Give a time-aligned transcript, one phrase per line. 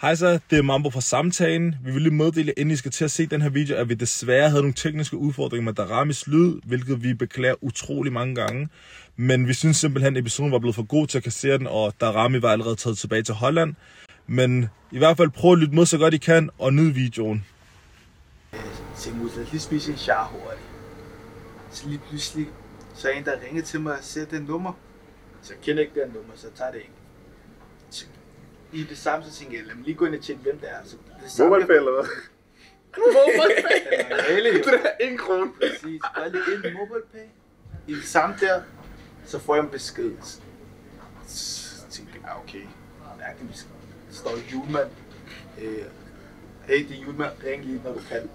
[0.00, 1.74] Hej så, det er Mambo fra Samtalen.
[1.84, 3.94] Vi vil lige meddele, inden I skal til at se den her video, at vi
[3.94, 8.68] desværre havde nogle tekniske udfordringer med Daramis lyd, hvilket vi beklager utrolig mange gange.
[9.16, 11.94] Men vi synes simpelthen, at episoden var blevet for god til at kassere den, og
[12.00, 13.74] Darami var allerede taget tilbage til Holland.
[14.26, 17.46] Men i hvert fald prøv at lytte med så godt I kan, og nyd videoen.
[18.96, 20.68] Se mod, lad os lige spise en char hurtigt.
[21.70, 22.46] Så lige pludselig,
[22.94, 24.72] så er en, der ringer til mig og siger det nummer.
[25.42, 26.92] Så jeg kender ikke det nummer, så tager det ikke.
[28.72, 30.70] I det samme, så tænker jeg, lad mig lige gå ind og tjekke, hvem det
[30.70, 30.74] er.
[30.84, 32.10] Så det samme, Mobile eller hvad?
[34.28, 34.58] Er jo.
[34.58, 35.52] Det er en krone.
[35.60, 37.26] Præcis, bare lige ind i MobilePay.
[37.86, 38.62] I det samme der,
[39.26, 40.12] så får jeg en besked.
[41.26, 42.62] Så tænker jeg, ah, okay,
[43.18, 43.70] mærkelig besked.
[44.08, 44.88] Der står julemand.
[45.60, 45.84] Øh,
[46.62, 48.30] hey, det er julemand, ring lige, når du kan.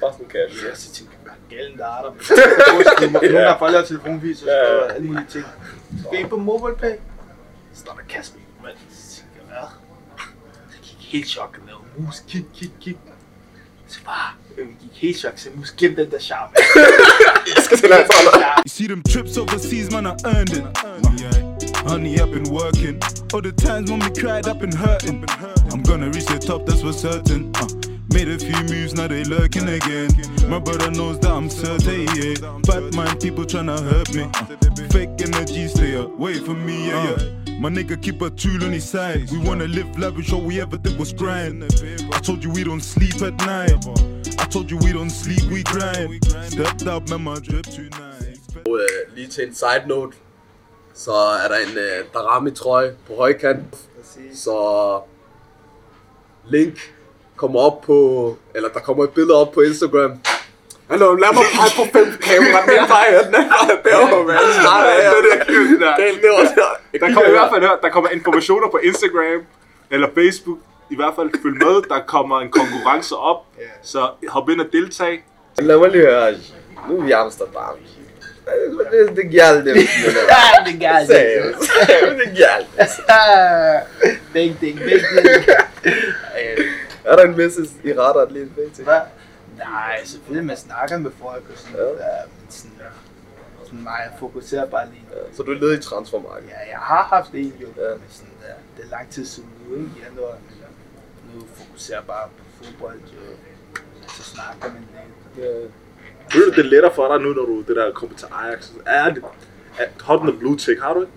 [0.00, 0.64] Bare sådan cash.
[0.64, 2.10] Ja, så tænkte jeg, hvad galen der er der.
[3.12, 5.44] Nogen der har fået lavet telefonvis, og alle mulige ting.
[6.02, 6.96] Så jeg ind på MobilePay.
[7.72, 8.78] Så står der Kasper Julemand.
[13.88, 16.52] Så bare, jeg gik helt chok, så jeg mus, glem den der charme.
[17.56, 20.64] Jeg skal til at have You see them trips overseas, man, I earned it.
[21.88, 23.00] Honey, I've been working.
[23.32, 25.24] All the times when we cried, I've been hurting.
[25.72, 27.50] I'm gonna reach the top, that's for certain.
[27.56, 27.77] Uh,
[28.12, 30.10] made a few moves, now they lurking again.
[30.48, 32.58] My brother knows that I'm certain, yeah.
[32.62, 34.22] Bad mind people tryna hurt me.
[34.22, 37.60] Uh, fake energy, stay away from me, yeah, yeah.
[37.60, 39.30] My nigga keep a tool on his side.
[39.30, 41.64] We wanna live lavish, all we ever did was grind.
[42.12, 43.84] I told you we don't sleep at night.
[44.38, 46.24] I told you we don't sleep, we grind.
[46.24, 48.38] Stepped up, man, my drip tonight.
[48.66, 50.16] Og øh, lige til en side note,
[50.94, 53.76] så er der en øh, Darami-trøje på højkant.
[54.34, 55.00] Så
[56.48, 56.94] link
[57.38, 57.96] kommer op på,
[58.54, 60.12] eller der kommer et billede op på Instagram.
[60.90, 64.36] Hallo, lad mig pege på fem kamera, den vej, og den anden vej, derovre, man.
[64.70, 65.12] Nej, det er
[65.70, 65.94] det der.
[66.22, 66.98] Det var der.
[67.00, 69.40] Der kommer i hvert fald her, der kommer informationer på Instagram
[69.90, 70.58] eller Facebook.
[70.90, 73.40] I hvert fald følg med, der kommer en konkurrence op.
[73.82, 75.24] Så hop ind og deltag.
[75.58, 76.34] Lad mig lige høre,
[76.88, 77.76] nu er vi i Amsterdam.
[78.92, 79.74] Det, det galt det.
[80.34, 81.06] Ja, det er galt.
[81.06, 81.70] Seriøst.
[84.34, 85.00] Det ding, bing, ding.
[85.84, 86.64] Øh,
[87.08, 88.78] Er der en message i radaren lige pt?
[88.78, 89.00] Hvad?
[89.58, 91.98] Nej, selvfølgelig man snakker med folk og sådan noget.
[91.98, 92.72] der, men sådan,
[93.64, 95.04] sådan mig, jeg fokuserer bare lige.
[95.32, 96.48] Så du er ledig i transfermarkedet?
[96.50, 97.90] Ja, jeg har haft en jo, Ja.
[97.90, 99.90] men sådan, der, det er lang tid siden nu, ikke?
[100.02, 100.22] Jeg nu,
[101.34, 103.20] nu fokuserer jeg bare på fodbold, jo.
[104.08, 104.82] Så snakker man
[105.36, 105.46] lidt.
[105.46, 105.52] Ja.
[106.32, 108.70] Føler du, det er lettere for dig nu, når du det der kommer til Ajax?
[108.86, 109.22] Er det,
[109.78, 111.12] er, har du noget blue tick, har du ikke?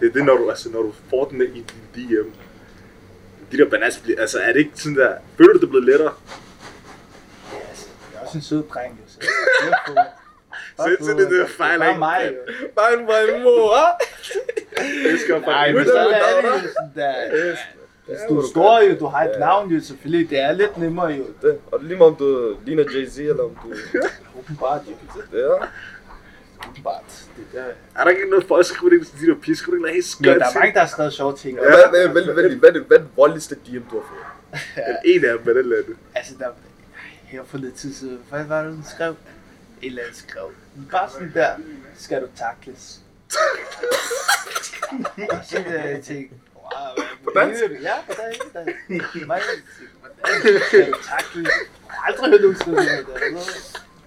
[0.00, 2.28] Det er det, når du, altså, når du får den i din DM.
[3.52, 6.12] De der bananas, altså er det ikke sådan der, føler du, det er blevet lettere?
[7.52, 10.04] ja, altså, jeg er også en sød dreng, jo, så jeg er.
[10.76, 11.98] Så så det er det fejl, Bare ikke?
[11.98, 12.52] mig, jo.
[12.76, 13.76] Bare en bare mor,
[15.10, 16.52] Det skal jeg Nej, men så er det er?
[16.52, 17.56] jo sådan der.
[18.06, 20.30] Hvis du er stor jo, du har et navn jo, selvfølgelig.
[20.30, 21.24] Det er lidt nemmere jo.
[21.42, 21.58] Det.
[21.72, 23.74] Og det er lige om du ligner Jay-Z, eller om du...
[24.38, 25.38] Åbenbart jo.
[25.38, 25.66] Ja.
[26.68, 27.24] Åbenbart.
[27.36, 27.64] Det der.
[27.96, 30.40] Er der ikke noget folk, der skriver det, de der skriver det helt Jo, skønt?
[30.40, 31.58] der er mange, der har skrevet sjove ting.
[31.58, 34.60] Hvad, hvad, hvad, hvad, hvad, hvad, hvad er det voldeligste DM, du har fået?
[35.04, 35.96] En af dem eller andet.
[36.14, 36.46] Altså, der,
[37.24, 39.10] her for lidt tid siden, hvad var det, den skrev?
[39.10, 39.16] Et
[39.86, 40.50] eller andet skrev.
[40.90, 41.50] Bare sådan der,
[41.98, 43.00] skal du takles.
[45.30, 47.62] og så jeg tænke, wow, hvad På dansk?
[47.82, 48.40] Ja, på dansk.
[48.54, 49.42] jeg tænkte, hvordan
[50.68, 51.44] skal du takles?
[51.44, 51.52] Jeg
[51.88, 53.04] har aldrig hørt nogen skrive det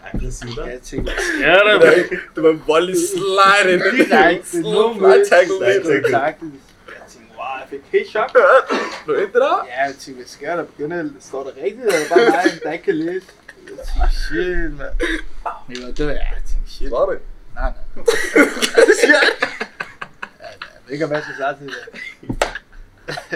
[0.04, 0.20] her.
[0.56, 0.66] der.
[0.66, 1.80] Jeg tænkte, hvad sker der?
[1.80, 3.82] Det var, det var en voldelig slide ind.
[3.98, 6.10] Direkte, nogen slide, tackle du takles.
[6.12, 8.30] Jeg tænkte, wow, jeg fik helt chok.
[9.06, 9.68] Du er ikke det der?
[9.70, 10.64] Ja, jeg tænkte, hvad sker der?
[10.64, 13.26] Begynder, står der rigtigt, eller er det bare mig, der ikke kan læse?
[13.70, 15.96] Jeg tænkte, shit, mand.
[15.98, 16.92] Det var, ja, jeg tænkte, shit.
[16.92, 17.20] Var det?
[17.56, 18.06] Nej, nej.
[20.42, 21.84] Ja, jeg ved ikke, om jeg skal sige til det.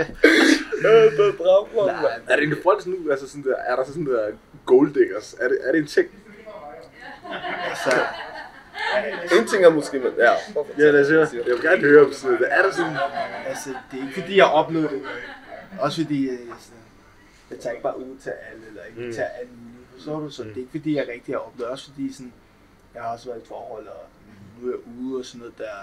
[0.85, 2.21] Øh, det er drabler, Nej, mand.
[2.27, 4.31] Er det folk sådan nu, altså sådan der, er der sådan der
[4.65, 5.35] gold diggers?
[5.39, 6.07] Er det, er det en ting?
[7.69, 7.91] Altså,
[9.39, 10.31] En ting er måske, men ja.
[10.77, 11.29] Ja, det siger jeg.
[11.33, 12.53] Jeg vil gerne høre om sådan noget.
[12.53, 12.97] Er der sådan...
[13.47, 15.01] altså, det er ikke fordi, jeg oplevede det.
[15.79, 16.79] Også fordi, jeg, sådan,
[17.51, 19.05] jeg tager ikke bare ud til alle, eller ikke Mm.
[19.07, 19.13] mm.
[19.13, 20.29] til alle mulige, forstår du?
[20.29, 22.33] Så det er ikke fordi, jeg rigtig har oplevet Også fordi, sådan,
[22.93, 24.03] jeg har også været i et forhold, og
[24.61, 25.75] nu er jeg ude og sådan noget der.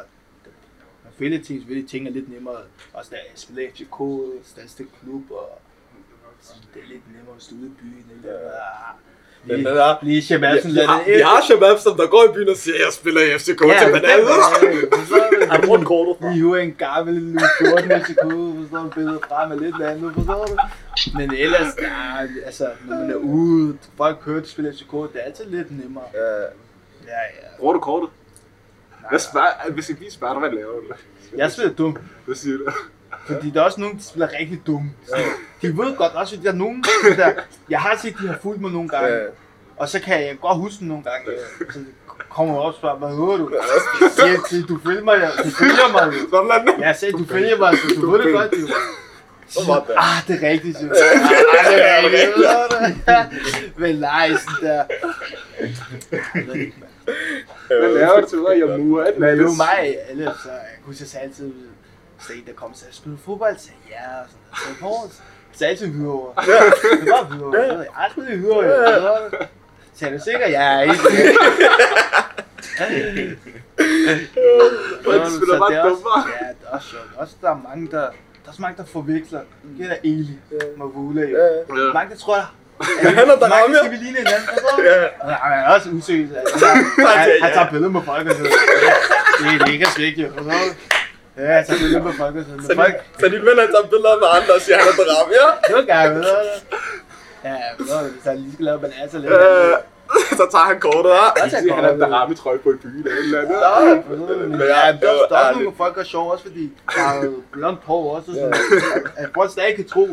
[1.05, 2.56] Man føler ting, selvfølgelig ting er lidt nemmere.
[2.93, 3.99] Også da jeg spiller FCK,
[4.49, 5.59] Stansted Klub, og
[6.41, 8.06] sådan, det er lidt nemmere at stå ude i byen.
[8.17, 8.31] Ikke?
[8.31, 10.87] Ah, Men Lige, den er- lige Shabab, sådan Vi lidt.
[10.91, 13.61] har, vi har Shabab, som der går i byen og siger, jeg spiller i FCK
[13.69, 15.53] Ja, til men bananer.
[15.53, 16.29] Er du rundt kortet fra?
[16.29, 18.21] Vi hiver en gammel Louis 14 FCK,
[18.61, 20.56] forstår du, billede frem af lidt andet, forstår du?
[21.19, 25.21] Men ellers, nej, altså, når man er ude, folk hører, at spille FCK, det er
[25.27, 26.05] altid lidt nemmere.
[26.15, 26.21] Ja,
[27.06, 27.47] Ja, ja.
[27.59, 28.09] Bruger du kortet?
[29.00, 30.94] Nej, Hvad spørger, hvis jeg lige spørger dig, hvad laver du?
[31.37, 31.97] Jeg spiller dum,
[32.27, 32.65] Hvad siger du?
[33.27, 34.91] Fordi der er også nogen, der spiller rigtig dum.
[35.63, 36.85] de ved godt også, at der er nogen,
[37.17, 37.33] der,
[37.71, 39.21] jeg har set, de har fulgt mig nogle gange,
[39.77, 41.27] og så kan jeg godt huske dem nogle gange,
[41.73, 41.79] så
[42.29, 43.51] kommer op og spørger, hvad hører du?
[44.19, 46.37] Jeg siger du filmer, jeg, du følger mig jo.
[46.37, 46.87] Er.
[46.87, 48.69] Jeg sagde, du følger mig, så du ved det godt jo.
[49.49, 49.95] Så var det.
[49.97, 50.91] Ah, det er rigtigt, jeg.
[50.91, 52.37] Ah, det er rigtigt.
[52.37, 53.81] du.
[53.81, 54.85] Men nej, sådan der.
[57.67, 59.05] Hvad laver du til, at jeg murer?
[59.05, 61.53] Det var mig, alle, så jeg kunne jeg sagde altid,
[62.27, 63.57] hvis der er kom og sagde, spiller du fodbold?
[63.59, 65.13] Så ja, og sådan noget.
[65.13, 65.25] Så på,
[65.59, 66.43] så altid Hvidovre.
[66.45, 67.59] Det var Hvidovre.
[67.59, 67.87] Jeg
[68.35, 68.67] i Hvidovre.
[68.67, 69.47] jo.
[69.95, 70.49] Så er du sikker?
[70.49, 70.95] Ja, ikke.
[70.95, 70.99] De
[75.37, 76.25] spiller bare det er også- dummere.
[76.41, 77.05] Ja, det er også sjovt.
[77.17, 79.41] Også der er mange, der, der er så mange, der forveksler.
[79.79, 80.39] Det der Eli
[80.77, 81.37] med Vula, jo.
[81.39, 81.93] Ja.
[81.95, 82.37] Mange, der tror,
[83.03, 84.83] Han er der mange skal vi ligne hinanden, forstår?
[84.83, 85.03] Ja.
[85.03, 85.89] Ja, han er også.
[85.89, 86.67] Altså,
[87.17, 88.53] han, han tager billeder med folk og sådan
[89.39, 90.29] Det er mega skægt, jo.
[90.37, 90.53] Forstår?
[91.37, 93.67] Ja, jeg tager billeder med folk og sådan Så, Men folk, de, så dine venner
[93.75, 95.49] tager billeder med andre og siger, han er der ramme, ja?
[95.67, 96.29] det var gerne, ved du?
[97.44, 99.32] Ja, ved du, hvis han lige skal lave banase lidt.
[99.32, 99.75] Øh,
[100.38, 101.25] så tager han kortet, ja?
[101.43, 104.02] Jeg tager Han er der ramme trøje på i byen eller et eller andet.
[104.31, 105.62] Ja, Men ja, jeg- der er er ærligt.
[105.62, 106.64] nogle folk, der er sjove også, fordi
[106.96, 108.31] der er jo blondt hår også.
[108.31, 108.55] Og sådan,
[109.17, 110.08] at folk stadig kan tro,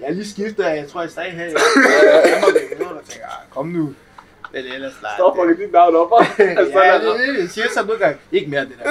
[0.00, 1.44] jeg er lige skiftet, jeg tror, jeg stadig her.
[1.44, 1.52] Jeg
[3.08, 3.94] tænker, ah, kom nu.
[4.52, 5.10] Men ellers, nej.
[5.18, 6.10] Stop fucking dit navn op.
[6.38, 8.16] Altså, Ja, det, det, jeg siger så nogle gange.
[8.32, 8.90] Ikke mere det der.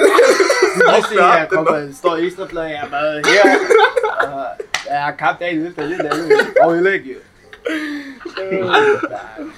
[1.10, 3.56] Det her kommer, står i ekstrabladet, jeg er bare her.
[4.32, 4.46] Og
[4.90, 6.58] jeg har kamp dagen efter, det er det.
[6.62, 7.18] Og jo.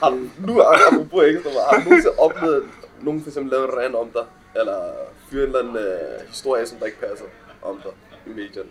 [0.02, 2.64] Har du, nu apropos ekstra, har du nogensinde oplevet
[3.02, 4.22] nogen for eksempel lave en rand om dig?
[4.56, 4.92] Eller
[5.30, 7.24] fyre en eller anden øh, historie, som der ikke passer
[7.62, 7.92] om dig
[8.26, 8.68] i medierne?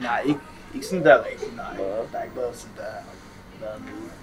[0.00, 0.40] Nej, ikke,
[0.74, 1.76] ikke sådan der rigtigt, nej.
[2.12, 2.82] Der er ikke været sådan der.
[3.60, 3.74] været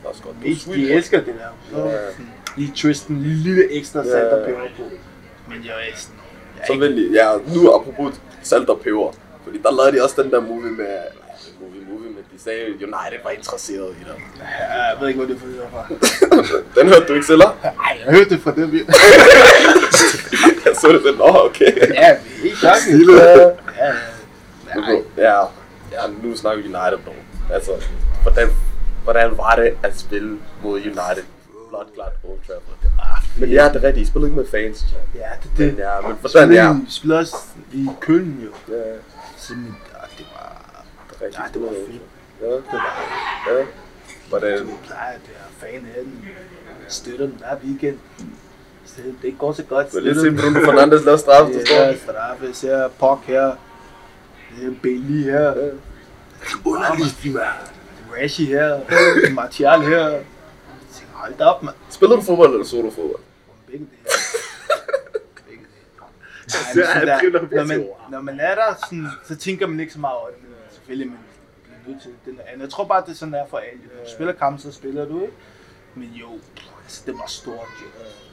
[0.03, 0.36] er også godt.
[0.36, 1.36] Er de elsker det
[1.71, 1.89] der.
[1.89, 1.97] Ja.
[2.57, 4.83] lige twisten, lige lille ekstra salt og peber på.
[5.47, 6.23] Men jeg er sådan, jeg er
[6.68, 8.13] Så de, ja, nu apropos
[8.44, 9.12] salt og peber.
[9.44, 11.01] Fordi der lavede de også den der movie med, ja,
[11.62, 14.18] movie, movie, men de sagde, United var interesseret i dig.
[14.39, 15.83] jeg ved ikke, hvor det er for det fra.
[16.81, 17.51] den hørte du ikke selv, eller?
[17.63, 18.74] Ej, jeg hørte det fra dem.
[20.65, 21.94] Jeg så det, den, nå, okay.
[21.94, 22.98] Ja, vi helt klokken.
[22.98, 23.13] Lille.
[23.13, 23.94] Ja, ja.
[24.75, 25.39] Nej, Ja,
[25.92, 27.13] ja, nu snakker vi United, bro.
[27.54, 27.71] Altså,
[28.24, 28.50] hvordan,
[29.04, 31.24] hvordan var det at spille mod United?
[31.69, 32.77] Blot, klart Old Trafford.
[33.39, 34.07] Men ja, det er rigtigt.
[34.07, 34.85] I spiller ikke med fans.
[35.15, 35.25] ja, det
[35.65, 35.77] er Men det.
[35.83, 36.74] ja, men hvordan, ja.
[36.74, 37.35] Vi spillede også
[37.74, 38.74] i Køln jo.
[38.75, 38.81] Ja,
[39.38, 40.85] Simpelthen, ja, det var...
[41.09, 41.39] det er rigtigt.
[41.39, 42.01] Ja, det var fedt.
[42.41, 43.59] Ja, Det var...
[43.59, 43.65] ja.
[44.30, 46.25] Hvordan, Du plejer, det er fan af den.
[46.88, 47.97] Støtter den hver weekend.
[48.85, 49.91] Så det ikke går så godt.
[49.91, 50.38] du er lidt den.
[50.38, 51.75] Bruno Fernandes lave straf, du står.
[51.75, 52.45] Ja, straffe.
[52.45, 53.41] Jeg ser Pok her.
[53.44, 53.56] Jeg
[54.59, 55.53] ser Bailey her.
[56.65, 57.45] Underligt, mand.
[58.21, 58.79] Rashi her.
[59.33, 60.19] Martial her.
[61.28, 61.75] Tænker, hold da op, mand.
[61.90, 63.24] Spiller du fodbold, eller så du fodbold?
[63.68, 63.90] Begge dele.
[65.48, 66.04] Begge dele.
[66.48, 69.80] Nej, men er sådan der, når, man, når man er der, sådan, så tænker man
[69.80, 71.20] ikke så meget over det, men selvfølgelig man
[71.64, 72.62] bliver nødt til den anden.
[72.62, 73.80] Jeg tror bare, det er sådan der for alle.
[73.98, 75.34] Når du spiller kamp, så spiller du ikke.
[75.96, 76.30] Men jo,
[76.84, 77.88] altså, det var stort jo.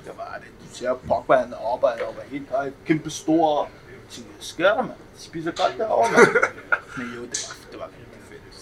[0.04, 0.68] Det var det.
[0.70, 3.64] Du ser Pogba, han er oppe, han er oppe helt højt, kæmpe stor.
[3.64, 4.98] Jeg tænkte, hvad sker der, mand?
[5.16, 6.28] De spiser godt derovre, mand.
[6.98, 7.90] Men jo, det var, det var.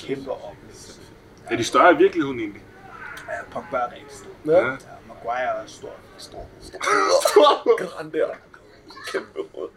[0.01, 1.01] Kæmpe oplevelse.
[1.51, 2.63] Er de større i virkeligheden egentlig?
[3.29, 4.53] Ja, Pogba er rigtig stor.
[4.53, 4.59] Ja.
[4.67, 4.77] Ja,
[5.09, 5.93] Maguire er stor.
[6.19, 6.47] Stor.
[6.63, 7.87] stor.
[7.87, 8.29] Græn der.
[9.13, 9.69] Kæmpe råd.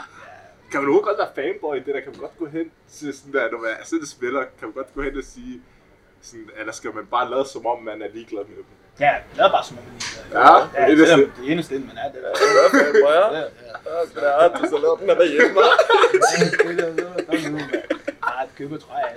[0.71, 2.01] Kan man overhovedet godt være fanboy i det der?
[2.01, 4.65] Kan man godt gå hen til sådan der, når man er sådan en spiller, kan
[4.67, 5.61] man godt gå hen og sige,
[6.21, 8.65] sådan, eller skal man bare lade som om, man er ligeglad med dem?
[8.99, 11.11] Ja, det er bare som man lige Ja, ja det er det, det.
[11.11, 12.21] er det eneste, man er det.
[12.23, 12.31] Der.
[12.71, 13.31] Hvad fanden, hvor Ja, er?
[13.39, 13.45] ja.
[13.85, 15.59] Ja, der have til salaten, han er hjemme.
[15.61, 15.71] Ja,
[16.67, 17.27] det er det.
[17.27, 17.73] Kom nu, mand.
[18.43, 19.15] Et køber, tror jeg.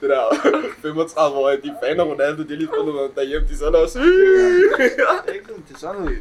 [0.00, 0.24] Det der
[0.84, 3.98] 35-årige, de faner Ronaldo, de har lige fundet noget derhjemme, de er sådan også.
[3.98, 6.18] Er ikke sådan, det er sådan noget.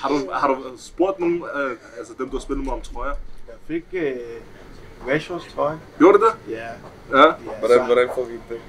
[0.00, 3.14] Har du, har du spurgt nogen, øh, altså dem, du har spillet med om trøjer?
[3.46, 4.16] Jeg fik øh,
[5.08, 5.80] Rashfords trøje.
[5.98, 6.52] Gjorde det det?
[6.52, 6.66] Ja.
[7.18, 7.26] Ja.
[7.26, 8.60] ja Hvordan, så, hvordan foregik det?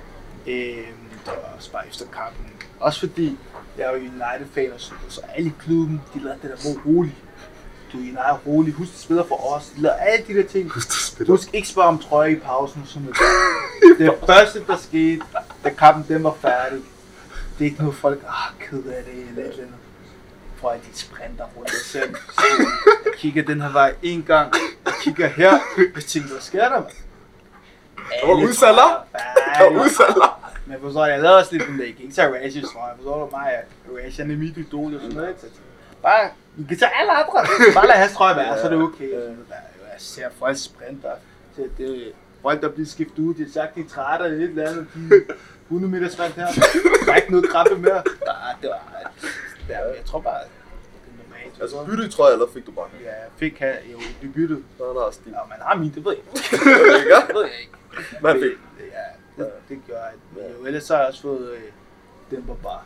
[0.47, 2.45] Øhm, det var også bare efter kampen.
[2.79, 3.37] Også fordi,
[3.77, 6.91] jeg er jo United-fan, og så, så alle i klubben, de lavede det der, hvor
[6.91, 7.15] rolig.
[7.93, 9.71] Du er United rolig, husk de spiller for os.
[9.77, 10.71] Lavede alle de der ting.
[11.27, 13.17] Husk ikke spørge om trøje i pausen og sådan noget.
[13.99, 15.21] Det første, der skete,
[15.63, 16.79] da kampen den var færdig,
[17.59, 19.75] det er ikke noget folk, ah, ked af det, eller et eller andet.
[20.55, 21.99] For at de sprinter rundt og
[23.05, 24.53] Jeg kigger den her vej en gang,
[24.85, 25.59] jeg kigger her,
[25.95, 26.85] jeg tænker, hvad sker der, mand?
[28.21, 29.05] Der var udsalger.
[29.57, 30.51] Der var udsalger.
[30.65, 33.29] Men forstår du, jeg lavede også lidt den der, ikke tage Rash trøje, forstår du
[33.31, 33.53] mig,
[33.97, 35.41] Rash han er mit idol og sådan noget, ikke?
[35.41, 36.29] Så jeg bare,
[36.65, 37.45] kan tage alle andre,
[37.77, 39.11] bare lad hans trøje være, så er det okay.
[39.11, 39.19] Der.
[39.93, 41.11] Jeg ser folk sprinter,
[41.55, 42.11] så det er
[42.41, 44.87] folk, der bliver skiftet ud, de har sagt, de er trætte af et eller andet,
[44.95, 45.21] de
[45.63, 46.47] 100 meter sprint her,
[47.05, 47.93] der er ikke noget krabbe mere.
[47.93, 49.11] Der, det var,
[49.67, 51.61] der, jeg tror bare, det er normalt.
[51.61, 52.85] Altså bytte tror jeg, eller fik du bare?
[53.03, 54.63] Ja, jeg fik her, jo, vi byttede.
[54.79, 55.31] Nå, nå, stil.
[55.31, 56.31] Ja, man har min, det ved jeg ikke.
[57.27, 57.77] Det ved jeg ikke.
[58.21, 58.57] Hvad fik?
[58.79, 60.13] Ja, det, det gør jeg.
[60.35, 61.59] Men jo, ellers så har jeg også fået øh,
[62.31, 62.81] den var bare.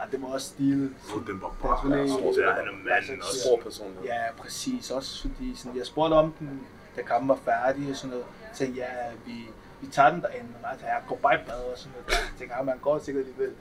[0.00, 0.90] Ej, det var også stilet.
[1.14, 1.78] Oh, den var bare...
[2.08, 3.40] selvfølgelig- Det er han er manden også.
[3.40, 3.96] Stor person.
[4.04, 4.90] Ja, præcis.
[4.90, 6.60] Også fordi sådan, jeg spurgte om den,
[6.96, 8.24] da kampen var færdig og sådan noget.
[8.54, 8.86] Så jeg, ja,
[9.26, 9.32] vi,
[9.80, 10.48] vi tager den derinde.
[10.62, 12.06] Og jeg går bare i bad og sådan noget.
[12.10, 13.52] Jeg tænkte, ja, man går sikkert alligevel.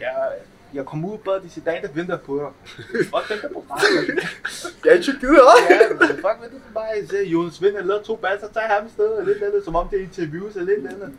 [0.00, 0.12] Ja,
[0.74, 2.50] jeg kom ud i bad, de er en, der venter på jer.
[3.12, 3.78] Fuck, venter på mig.
[4.84, 5.72] Jeg er ikke givet, hva'?
[5.72, 6.90] Ja, fuck, venter på mig.
[7.10, 9.12] Så Jonas Vind har lavet to baller, så tager jeg ham i stedet.
[9.18, 11.12] Og lidt andet, som om det er interviews og lidt andet.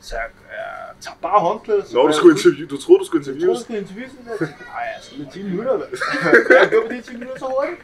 [0.00, 1.84] Så jeg øh, tager bare håndklædet.
[1.92, 3.58] Når du skulle jeg interview, du troede, du skulle Jeg troede, interviews.
[3.58, 4.46] du skulle interviewe sådan der.
[4.74, 5.86] Nej, jeg skal lige 10 minutter, hvad?
[6.60, 7.80] Jeg går på de 10 minutter så hurtigt.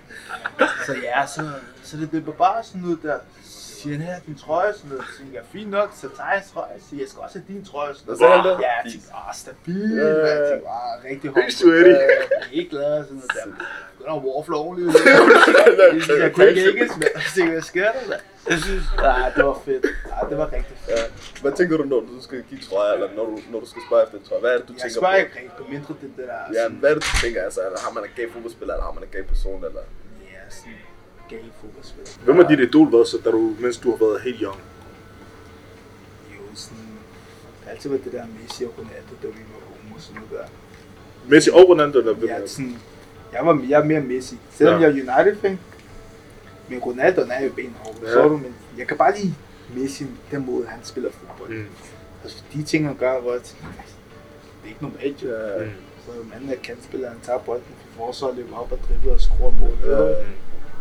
[0.86, 1.42] Så ja, så,
[1.82, 3.18] så det, det var bare sådan noget der.
[3.84, 5.04] Siger han her din trøje, sådan noget.
[5.10, 6.70] Så siger jeg, fint nok, så tager jeg trøje.
[6.78, 7.94] Jeg siger, jeg skal også have din trøje.
[7.94, 8.36] Sådan noget.
[8.36, 8.56] han der?
[8.66, 9.90] Ja, jeg tænkte, ah, stabil.
[9.96, 10.06] Ja.
[10.06, 11.52] Jeg tænkte, ah, rigtig Helt hårdt.
[11.62, 11.90] sweaty.
[11.90, 13.46] Jeg er ikke glad, sådan noget der.
[13.92, 14.90] Begynder at warfle ordentligt.
[16.24, 18.22] Jeg kunne ikke engelsk, men jeg tænkte, hvad sker der, mand?
[19.08, 19.84] Nej, det var fedt.
[20.12, 20.98] Nej, det var rigtig fedt.
[20.98, 21.02] Ja.
[21.42, 24.02] Hvad tænker du, når du skal kigge trøjer, eller når du, når du skal spørge
[24.06, 24.40] efter en trøje?
[24.44, 25.24] Hvad er det, du Jeg tænker spørger på?
[25.26, 26.40] ikke rigtig, mindre det, det der.
[26.58, 27.40] Ja, hvad er det, du tænker?
[27.48, 29.82] Altså, har man en gay fodboldspiller, eller har man en gay person, eller?
[30.34, 30.72] Ja, sådan
[31.28, 32.10] gay fodboldspiller.
[32.24, 34.58] Hvem er dit idol været, så da du, mens du har været helt young?
[36.34, 36.78] Jo, sådan...
[36.78, 40.22] Det har altid været det der Messi og Ronaldo, da vi var unge og sådan
[40.30, 41.30] noget der.
[41.30, 42.50] Messi og Ronaldo, eller hvem det?
[42.50, 42.76] sådan,
[43.32, 44.38] jeg, var, jeg er mere Messi.
[44.50, 44.86] Selvom Ja.
[44.88, 45.58] jeg er United-fan,
[46.68, 48.08] men Ronaldo er jo benhård, Ja.
[48.08, 48.12] ja.
[48.14, 49.34] så du, men jeg kan bare lide
[49.76, 51.50] Messi, den måde han spiller fodbold.
[51.50, 51.56] Mm.
[51.56, 51.66] Mm.
[52.22, 53.84] Altså de ting han gør, hvor jeg tænker, "Ej,
[54.62, 55.28] det er ikke normalt jo.
[55.30, 55.64] Ja.
[55.64, 55.70] Mm.
[56.06, 59.50] Så manden er kantspiller, han tager bolden fra forsvaret, løber op og dribler og skruer
[59.60, 59.76] mål.
[59.86, 60.14] Ja.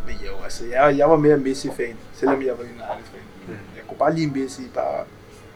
[0.06, 3.22] Men jo, altså jeg, jeg var mere Messi-fan, selvom jeg var United-fan.
[3.48, 3.54] Mm.
[3.76, 5.06] Jeg kunne bare lide Messi, bare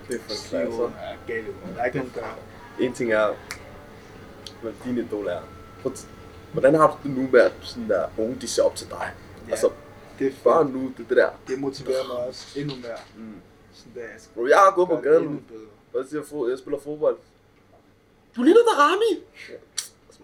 [0.08, 0.82] Det er for stive klasse.
[0.82, 1.46] og er gal.
[1.76, 2.26] Der er ikke nogen, der...
[2.86, 3.28] En ting er,
[4.62, 5.40] hvad din idol er.
[6.54, 9.12] Hvordan har du det nu med, at sådan der unge, de ser op til dig?
[9.48, 9.70] Ja, Altså,
[10.20, 11.30] det er bare nu, det, det der.
[11.48, 12.98] Det motiverer mig også endnu mere.
[13.18, 13.34] Mm.
[13.74, 15.46] Sådan der, jeg Bro, jeg har gået på gaden,
[15.96, 17.18] jeg siger, "Fod- jeg spiller fodbold.
[18.36, 19.24] Du ligner Darami!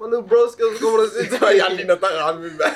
[0.04, 2.76] Små little bro, skal så kommer siger til mig, jeg ligner Darami, mand.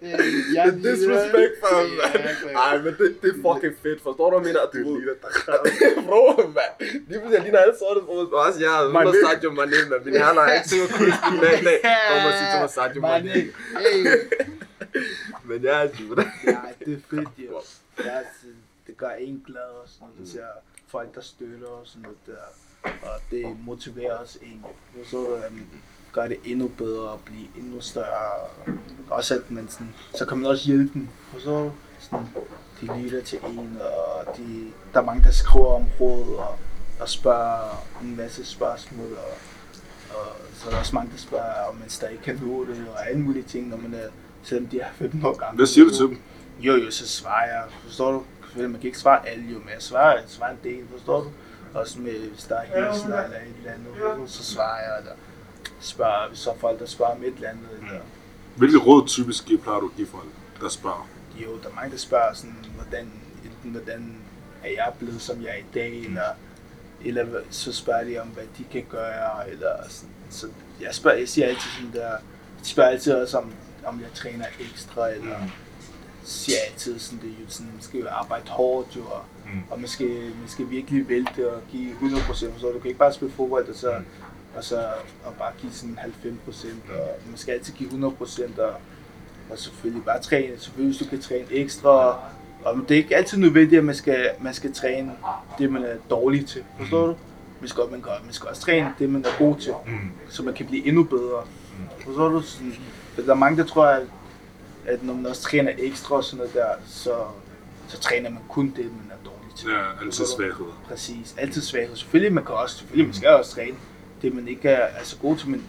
[0.00, 2.56] Det er disrespect for ham, mand.
[2.56, 4.00] Ej, men det, det er fucking fedt.
[4.06, 4.60] Forstår du, hvad jeg mener?
[4.66, 5.14] At du ligner
[6.06, 6.22] Bro,
[6.58, 6.72] mand.
[7.08, 8.46] Lige pludselig, jeg ligner alle sorte fodboldspillere.
[8.46, 8.98] Også jeg er Mané.
[8.98, 10.04] under Sadio Mane, mand.
[10.04, 11.34] Min hjerner er ikke så crispy.
[11.44, 11.78] Nej, nej.
[12.10, 13.30] Kom og sig til mig, Mane.
[13.82, 13.98] Hey.
[15.48, 16.24] Men jeg er sgu da.
[16.46, 17.60] Ja, det er fedt, jo.
[18.06, 18.46] Ja, altså,
[18.86, 20.32] det gør en glad og sådan noget.
[20.32, 20.50] Ser
[20.94, 22.44] folk, der støtter og sådan noget der.
[22.82, 24.64] Og det motiverer os en.
[24.98, 25.04] jo.
[25.04, 25.66] Så um,
[26.12, 28.48] gør det endnu bedre og blive endnu større.
[29.10, 31.08] Også at man sådan, så kan man også hjælpe dem.
[31.34, 32.26] Og så sådan,
[32.80, 33.78] de lytter til en,
[34.26, 36.58] og de, der er mange, der skriver om råd og,
[37.00, 39.12] og spørger en masse spørgsmål.
[39.12, 39.34] Og,
[40.16, 43.08] og så er der også mange, der spørger, om man stadig kan nå det, og
[43.08, 44.08] alle mulige ting, når man er,
[44.42, 45.56] selvom de er 15 år gamle.
[45.56, 46.18] Hvad siger du til dem?
[46.60, 47.64] Jo, jo, så svarer jeg.
[47.84, 48.22] Forstår du?
[48.56, 51.30] Man kan ikke svare alle jo, men jeg svarer, jeg svarer en del, forstår du?
[51.74, 55.12] Også med, hvis der er hilsner eller et eller andet, så svarer jeg, eller
[55.82, 58.00] spørger, så folk, der spørger om et eller andet, eller
[58.56, 60.28] Hvilke råd typisk plejer du at give folk,
[60.60, 61.08] der spørger?
[61.42, 63.12] jo, der er mange, der spørger sådan, hvordan,
[63.44, 64.16] enten hvordan
[64.64, 66.22] er jeg blevet, som jeg er i dag, eller,
[67.04, 70.10] eller hvad- så spørger de om, hvad de kan gøre, eller sådan.
[70.30, 70.46] Så
[70.80, 72.16] jeg, spørger, jeg siger altid sådan der,
[72.62, 73.52] de spørger altid også om,
[73.84, 75.36] om jeg træner ekstra, eller
[76.24, 79.22] siger altid sådan, det jo sådan, man skal jo arbejde hårdt jo, og,
[79.54, 79.62] Mm.
[79.70, 83.12] og man, skal, man skal virkelig vælte og give 100%, så du kan ikke bare
[83.12, 83.94] spille fodbold, og så,
[84.56, 84.76] og så
[85.24, 85.98] og bare give sådan
[86.48, 88.72] 90%, og man skal altid give 100%, og,
[89.50, 92.18] og selvfølgelig bare træne, selvfølgelig hvis du kan træne ekstra,
[92.64, 95.12] og det er ikke altid nødvendigt, at man skal, man skal træne
[95.58, 97.14] det, man er dårlig til, forstår du?
[97.60, 100.10] Man skal, man, kan, man skal også træne det, man er god til, Mm.
[100.28, 101.42] så man kan blive endnu bedre.
[102.04, 102.40] Forstår du?
[102.40, 102.74] Sådan,
[103.16, 104.02] der er mange, der tror, at,
[104.86, 107.14] at når man også træner ekstra og sådan noget der, så,
[107.88, 109.68] så træner man kun det, man er dårlig til.
[109.68, 110.82] Ja, altid svagheder.
[110.88, 111.34] Præcis.
[111.38, 111.96] Altid svaghed.
[111.96, 113.76] Selvfølgelig, man kan også, selvfølgelig, man skal også træne
[114.22, 115.64] det, man ikke er, er så god til, men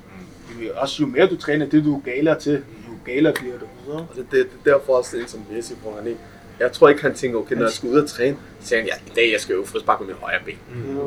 [0.64, 2.54] jo, også jo mere du træner det, du er galer til,
[2.88, 3.66] jo galer bliver du.
[3.86, 3.92] Så.
[3.92, 6.20] Og det, det, det er derfor også det, som Messi bruger han ikke.
[6.60, 8.88] Jeg tror ikke, han tænker, okay, når jeg skal ud og træne, så siger han,
[8.88, 10.56] ja, i dag jeg skal øve frispark med min højre ben.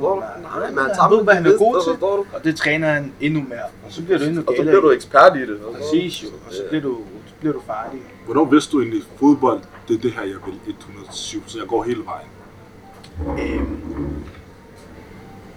[0.00, 0.22] Du?
[0.42, 3.40] Nej, men han tager ved, hvad han er god til, og det træner han endnu
[3.48, 3.62] mere.
[3.86, 4.64] Og så bliver du endnu Og så galere.
[4.72, 5.58] bliver du ekspert i det.
[5.60, 8.00] Præcis jo, og så bliver du, så bliver du færdig.
[8.24, 11.82] Hvornår vidste du egentlig, fodbold, det er det her, jeg vil 107, så jeg går
[11.82, 12.28] hele vejen?
[13.40, 14.24] Øhm,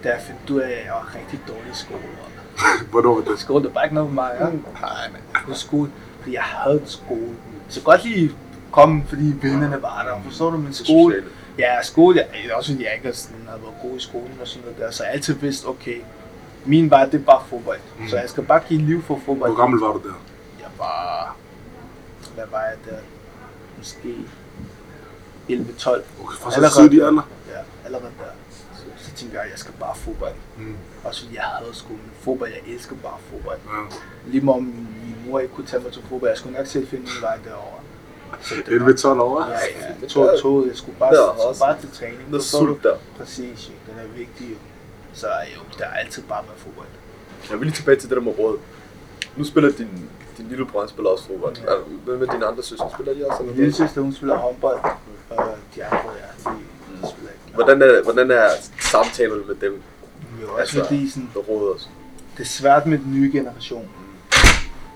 [0.04, 2.00] da jeg fandt ud af, at jeg var rigtig dårlig i skole.
[2.90, 3.38] Hvornår var det?
[3.38, 4.36] skole, det var bare ikke noget for mig.
[4.40, 4.44] Ja?
[4.44, 5.90] Nej, men på skole,
[6.20, 7.36] fordi jeg havde skole.
[7.68, 8.32] Så godt lige
[8.72, 10.22] komme, fordi vennerne var der.
[10.24, 11.24] Forstår du, min skole?
[11.58, 14.62] Ja, skole, jeg, også fordi jeg ikke sådan, havde været god i skolen og sådan
[14.62, 14.90] noget der.
[14.90, 16.00] Så jeg altid vidste, okay,
[16.64, 17.78] min vej, det er bare fodbold.
[17.98, 18.08] Mm.
[18.08, 19.50] Så jeg skal bare give liv for fodbold.
[19.50, 20.14] Hvor gammel var du der?
[20.60, 21.36] Jeg var,
[22.34, 22.98] hvad var jeg der?
[23.78, 24.14] Måske
[25.50, 25.50] 11-12.
[25.50, 27.06] Okay, fra så tidlig der.
[27.06, 27.28] alder?
[27.48, 28.10] Ja, allerede
[29.56, 30.34] skal bare fodbold.
[30.58, 30.76] Mm.
[31.04, 32.10] Også fordi jeg havde skolen.
[32.20, 33.58] Fodbold, jeg elsker bare fodbold.
[33.66, 33.96] Ja.
[34.30, 37.04] Lige om min mor ikke kunne tage mig til fodbold, jeg skulle nok selv finde
[37.04, 37.80] min vej derover.
[38.40, 39.40] Så det Et ved 12 år.
[39.40, 42.30] Ja, ja, jeg tog toget, jeg skulle bare, Ja, jeg skulle bare til træning.
[42.30, 42.66] Noget Forstår du?
[42.66, 42.96] sult der.
[43.18, 43.74] Præcis, jo.
[43.92, 44.56] den er vigtig jo.
[45.12, 46.86] Så jo, der er altid bare været fodbold.
[47.50, 48.58] Jeg vil lige tilbage til det der med råd.
[49.36, 51.56] Nu spiller din, din lillebror, spiller også fodbold.
[51.56, 51.72] Ja.
[51.72, 51.78] Ja.
[52.04, 52.90] Hvad med dine andre søstre?
[52.94, 53.42] Spiller de også?
[53.42, 54.78] Min lille søster, hun spiller håndbold,
[55.30, 56.56] og de andre, ja, de.
[57.54, 58.48] Hvordan er, hvordan er
[58.80, 59.82] samtalerne med dem?
[60.42, 61.88] Jo, Altså- fordi sådan, Der råder os.
[62.36, 63.88] det er svært med den nye generation.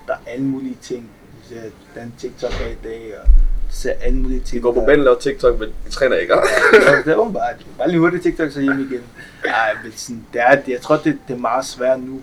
[0.07, 1.09] Der er alle mulige ting.
[1.43, 1.61] Du ser,
[2.01, 3.31] Den TikTok er i dag, og du
[3.75, 4.53] ser alle mulige ting.
[4.55, 6.33] De går på banen og laver TikTok, men de træner ikke.
[6.73, 9.01] Ja, det var bare, bare lige hurtigt TikTok, så hjem igen.
[9.45, 12.21] Ej, men sådan, det er, det, jeg tror, det, det er meget svært nu.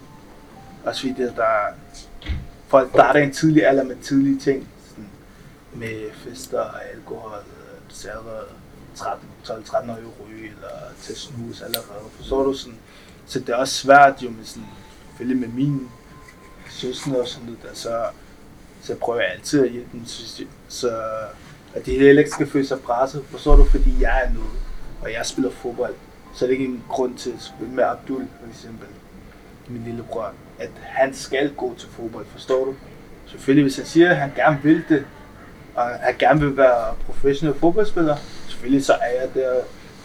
[0.84, 1.66] Også fordi det, der er,
[2.68, 4.68] folk starter en tidlig alder med tidlige ting.
[4.88, 5.08] Sådan,
[5.74, 7.38] med fester, alkohol,
[7.88, 8.40] server,
[8.96, 10.68] 13, 12-13 år ryge, eller
[11.02, 12.10] til snus allerede.
[12.16, 12.78] Forstår du sådan?
[13.26, 14.68] Så det er også svært jo med sådan,
[15.08, 15.88] selvfølgelig med min
[16.70, 18.06] søsne og sådan noget der, altså, så,
[18.82, 21.02] så prøver jeg altid at hjælpe dem, så, så
[21.74, 23.24] at de heller ikke skal føle sig presset.
[23.30, 23.64] Forstår du?
[23.64, 24.50] Fordi jeg er noget,
[25.00, 25.94] og jeg spiller fodbold.
[26.34, 28.88] Så er det ikke en grund til at spille med Abdul, for eksempel,
[29.68, 32.74] min lillebror, at han skal gå til fodbold, forstår du?
[33.26, 35.06] Selvfølgelig, hvis han siger, at han gerne vil det,
[35.74, 38.16] og han gerne vil være professionel fodboldspiller,
[38.62, 39.62] selvfølgelig så er jeg der,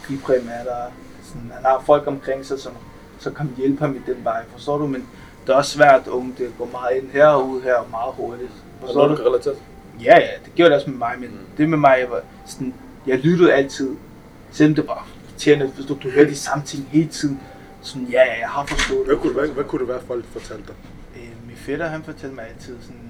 [0.10, 0.92] Ibrahim er der,
[1.24, 2.74] sådan, han har folk omkring sig, som,
[3.20, 4.88] som kan hjælpe ham i den vej, forstår du?
[4.88, 5.08] Men
[5.46, 8.14] det er også svært, unge, det går meget ind her og ud her, og meget
[8.14, 8.52] hurtigt.
[8.80, 9.12] Forstår Forstår du?
[9.12, 9.16] du?
[9.16, 9.64] kan relatere til?
[10.04, 11.38] Ja, ja, det gjorde det også med mig, men mm.
[11.58, 12.74] det med mig, jeg var sådan,
[13.08, 13.96] jeg lyttede altid,
[14.52, 17.40] selvom det var irriterende, hvis du, du hørte de samme ting hele tiden.
[17.82, 19.22] Sådan, ja, ja, jeg har forstået Hvad det.
[19.22, 20.76] kunne, hvad, hvad kunne det være, folk fortalte dig?
[21.16, 23.07] Øh, min fætter, han fortalte mig altid sådan,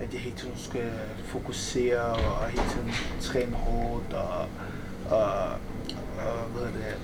[0.00, 0.90] at jeg hele tiden skal
[1.24, 2.90] fokusere og hele tiden
[3.20, 4.46] træne hårdt og,
[5.10, 5.32] og,
[6.18, 6.96] og hvad hedder det,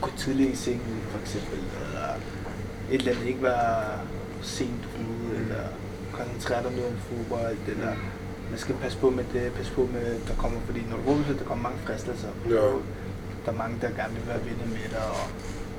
[0.00, 2.08] gå tidligt i sengen for eksempel, eller
[2.90, 3.98] et eller andet, ikke være
[4.42, 5.64] sent ude, eller
[6.12, 7.92] koncentrere dig mere om fodbold, eller
[8.50, 11.38] man skal passe på med det, passe på med, der kommer, fordi når du fodbold,
[11.38, 12.28] der kommer mange fristelser.
[12.50, 12.54] Ja.
[13.46, 15.28] Der er mange, der gerne vil være venner med dig, og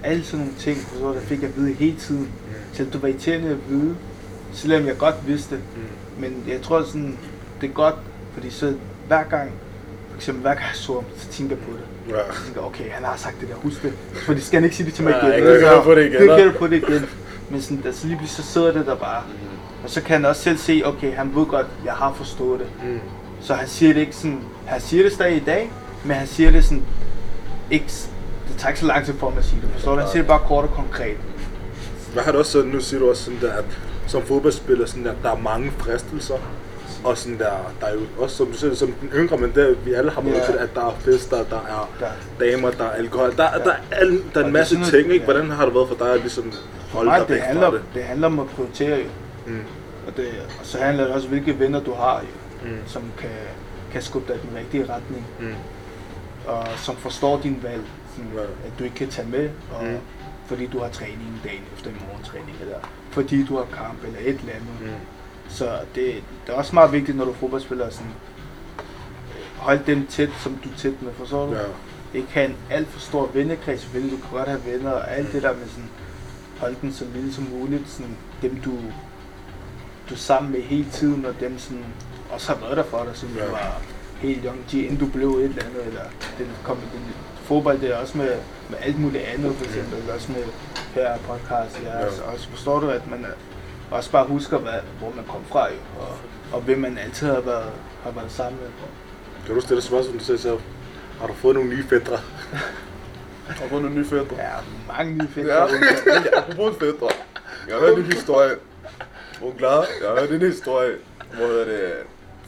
[0.03, 2.31] alle sådan nogle ting, du, der fik jeg at vide hele tiden.
[2.73, 3.95] Selvom du var irriterende at vide,
[4.57, 5.63] selvom jeg godt vidste det.
[6.19, 7.17] Men jeg tror sådan,
[7.61, 7.95] det er godt,
[8.33, 8.73] fordi så
[9.07, 9.51] hver gang,
[10.09, 12.13] for eksempel hver gang jeg så ham, så tænker jeg på det.
[12.15, 12.33] Ja.
[12.33, 13.93] Så tænker jeg, okay, han har sagt det der, husk det.
[14.25, 15.35] Fordi skal han ikke sige det til mig Ja, igen.
[15.47, 16.41] ikke Så høre på det igen, hva'?
[16.41, 17.05] høre på det igen.
[17.49, 19.23] Men sådan, der, så lige pludselig så sidder det der bare.
[19.83, 22.67] Og så kan han også selv se, okay, han ved godt, jeg har forstået det.
[22.89, 22.99] Mm.
[23.41, 25.71] Så han siger det ikke sådan, han siger det stadig i dag,
[26.05, 26.83] men han siger det sådan,
[27.71, 27.85] ikke,
[28.47, 29.99] det tager ikke så lang tid for ham at sige det, forstår du?
[29.99, 31.17] Han siger det bare kort og konkret.
[32.13, 33.65] Hvad har du også sådan, nu siger du også sådan der, at
[34.07, 36.35] som fodboldspiller, sådan der, der er mange fristelser.
[37.03, 39.75] Og sådan der, der er jo også, som du siger, som den yngre, men der,
[39.85, 40.45] vi alle har været Ja.
[40.45, 41.89] til, at der er fester, der er
[42.39, 43.29] damer, der er alkohol.
[43.37, 45.25] Der, der, er, alle, der er en det masse er sådan ting, ikke?
[45.25, 45.31] ja.
[45.31, 46.51] Hvordan har det været for dig at ligesom
[46.91, 47.83] holde Nej, dig det væk handler, fra det?
[47.93, 49.05] det handler om at prioritere jo.
[49.45, 49.59] Mm.
[50.07, 50.25] Og, det,
[50.59, 52.27] og så handler det også, hvilke venner du har jo,
[52.69, 52.77] Mm.
[52.87, 53.29] som kan,
[53.91, 55.25] kan skubbe dig i den rigtige retning.
[55.39, 55.53] Mm.
[56.47, 57.81] Og som forstår din valg,
[58.15, 58.41] sådan, Ja.
[58.41, 59.97] at du ikke kan tage med, og, Mm.
[60.45, 62.75] fordi du har træning dagen efter i morgentræning, eller
[63.17, 64.77] fordi du har kamp, eller et eller andet.
[64.81, 64.87] Mm.
[65.49, 66.05] Så det,
[66.45, 68.11] det er også meget vigtigt, når du er fodboldspiller, sådan,
[69.57, 71.53] hold dem tæt, som du er tæt med, forstår du?
[71.53, 71.61] Ja.
[72.13, 75.33] Ikke have en alt for stor vennekreds, selvfølgelig, du kan godt have venner og alt
[75.33, 75.89] det der, men sådan,
[76.59, 78.71] hold den så lille som muligt, sådan, dem du,
[80.09, 81.85] du er sammen med hele tiden, og dem sådan,
[82.29, 83.45] også har været der for dig, siden Ja.
[83.45, 83.81] du var
[84.19, 86.03] helt young inden du blev et eller andet, eller
[86.37, 87.01] den kom den
[87.47, 88.35] fodbold, det er også med,
[88.69, 90.43] med alt muligt andet, for eksempel, også med
[90.93, 92.11] her podcast, ja, Ja.
[92.11, 93.25] Så også forstår du, at man
[93.91, 96.17] også bare husker, hvad, hvor man kom fra, jo, og,
[96.53, 97.71] og hvem man altid har været,
[98.03, 98.69] har været sammen med.
[99.45, 100.59] Kan du stille spørgsmål, du siger selv?
[101.19, 102.17] Har du fået nogle nye fædre?
[103.47, 104.35] Har du fået nogle nye fædre?
[104.37, 104.51] Ja,
[104.97, 105.47] mange nye fedt.
[105.47, 105.63] Ja,
[106.37, 107.09] apropos fædre.
[107.67, 108.51] Jeg har hørt en historie.
[109.39, 109.85] Du klar?
[110.01, 110.95] Jeg har hørt en historie,
[111.35, 111.93] hvor hedder det,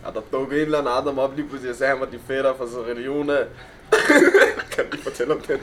[0.07, 2.11] at der dukkede en eller anden Adam op lige pludselig og sagde, at han var
[2.11, 4.31] de fætter fra kan du
[5.19, 5.59] fortælle om det?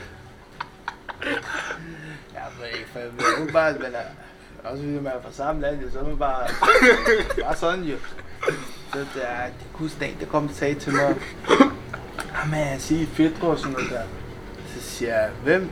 [2.33, 5.61] Ja, men ikke for jeg ved bare, men uh, også fordi man er fra samme
[5.61, 6.47] land, jo, så er man bare,
[7.43, 7.97] bare sådan jo.
[8.93, 11.15] Så det er, det kunne dagen, der kom og sagde til mig,
[12.35, 14.01] jamen jeg siger fædre og sådan noget der.
[14.67, 15.71] Så siger jeg, hvem?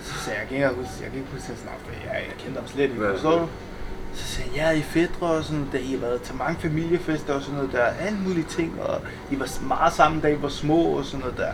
[0.00, 2.60] Så siger jeg, jeg kan ikke huske, jeg kan ikke huske for jeg, jeg kender
[2.60, 3.48] ham slet ikke, forstår du?
[4.14, 7.34] Så siger jeg, ja, I fædre og sådan der, I har været til mange familiefester
[7.34, 10.48] og sådan noget der, alle mulige ting, og I var meget sammen, da I var
[10.48, 11.52] små og sådan noget der.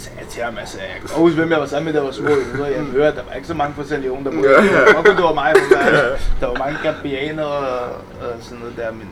[0.00, 2.12] Så sagde til ham, altså, jeg kan huske, hvem jeg var sammen med, der var
[2.12, 2.28] små.
[2.56, 4.50] Så jeg hørte, der var ikke så mange fra San Leone, der boede.
[4.50, 4.80] Ja, ja.
[4.80, 5.12] ja.
[5.16, 7.88] det var mig, der, der var mange gambianer og,
[8.20, 9.10] og sådan noget der, men...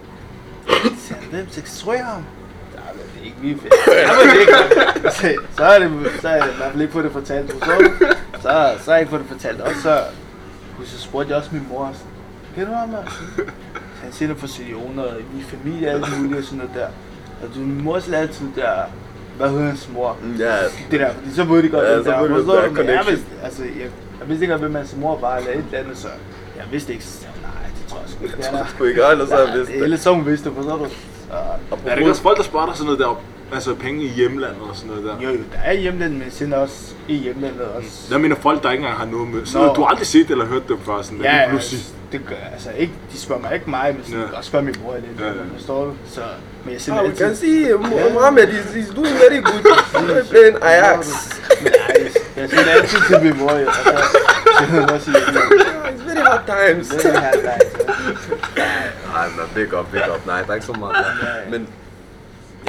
[0.98, 1.46] Så hvem?
[1.50, 2.24] Så tror jeg ham.
[2.72, 3.74] Det er ikke lige fedt.
[3.86, 4.52] Jeg det ikke.
[5.12, 7.58] Så, så er det, så er jeg i hvert fald ikke på det fortalt, du?
[7.58, 9.60] så, så har jeg ikke fået det fortalt.
[9.60, 10.00] Og så,
[10.84, 12.12] så spurgte jeg også min mor, sådan,
[12.54, 13.04] kender du ham?
[13.36, 13.42] Så
[14.02, 14.46] Han siger det for
[14.98, 16.88] og i familie og alt muligt og sådan noget der.
[17.42, 18.82] Og du, min mor altid der,
[19.38, 20.16] hvad hedder hans mor?
[20.38, 20.54] Ja,
[20.90, 22.20] Det der, fordi så ved de godt, Ja, hvem så det er.
[22.22, 22.74] ved de, Forstår der du?
[22.74, 23.88] Men jeg vidste, altså, jeg,
[24.20, 26.08] jeg vidste ikke, hvem hans mor var, eller et eller andet, så
[26.56, 28.66] jeg vidste ikke, så jeg, nej, det tror jeg sgu ikke, det er der.
[28.66, 29.82] sgu ikke, ellers har jeg vidst det.
[29.82, 30.84] Ellers så hun vidste det, forstår du?
[30.84, 31.34] Så,
[31.86, 33.20] Er det ikke også folk, der spørger dig sådan noget der,
[33.54, 35.14] altså penge i hjemlandet og sådan noget der?
[35.26, 36.74] jo, jo, der er hjemlandet, men jeg sender også
[37.08, 37.88] i hjemlandet også.
[38.10, 39.46] Jeg mener folk, der ikke engang har noget med.
[39.46, 39.74] Så Nå.
[39.74, 41.80] du har aldrig set eller hørt dem før, sådan Ja, ja, ja, pludselig.
[42.12, 42.34] det gør.
[42.52, 44.26] Altså, ikke, de spørger mig ikke mig, men sådan, Ja.
[44.26, 45.20] kan også spørge min bror lidt.
[45.20, 45.32] Ja, Ja.
[45.56, 45.92] Forstår du?
[46.10, 46.20] Så,
[46.64, 47.26] men jeg sender Ah, we altid...
[47.26, 47.80] can see uh,
[48.14, 49.62] Mohammed is, is doing very good.
[49.94, 50.98] He's playing Ajax.
[51.62, 53.82] Nej, jeg sender altid til min bror, jo, og så
[54.58, 55.14] sender han også i.
[55.90, 56.88] It's very hard times.
[56.88, 57.52] Det er det her, der
[59.14, 60.26] Nej, men big up, big up.
[60.26, 60.96] Nej, tak så meget.
[61.50, 61.68] Men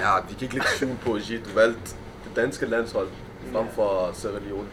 [0.01, 1.81] ja, vi ikke lægge skjul på, at du valgte
[2.25, 3.07] det danske landshold
[3.53, 4.67] frem for Sierra Leone.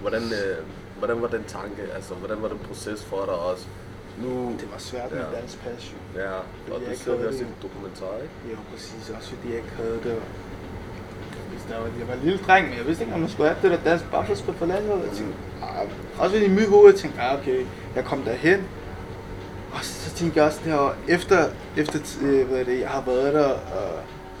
[0.00, 0.56] Hvordan, øh,
[0.98, 1.82] hvordan var den tanke?
[1.96, 3.64] Altså, hvordan var den proces for dig også?
[4.18, 5.40] Nu, Det var svært med Ja.
[5.40, 6.20] dansk pas, jo.
[6.20, 7.46] ja, og jeg du ikke ser vi også i det.
[7.48, 8.34] en dokumentar, ikke?
[8.52, 9.12] Jo, præcis.
[9.16, 10.16] Også fordi jeg ikke havde det.
[11.50, 13.48] Hvis der var, jeg var en lille dreng, men jeg vidste ikke, om man skulle
[13.48, 14.88] have det der dansk baffelspil for landet.
[14.90, 15.86] Jeg tænkte, ah,
[16.18, 17.66] også fordi i mit hoved, jeg tænkte, ah, okay,
[17.96, 18.60] jeg kom derhen.
[19.72, 23.34] Og så tænkte jeg også derovre, efter, efter øh, hvad er det, jeg har været
[23.34, 23.90] der, og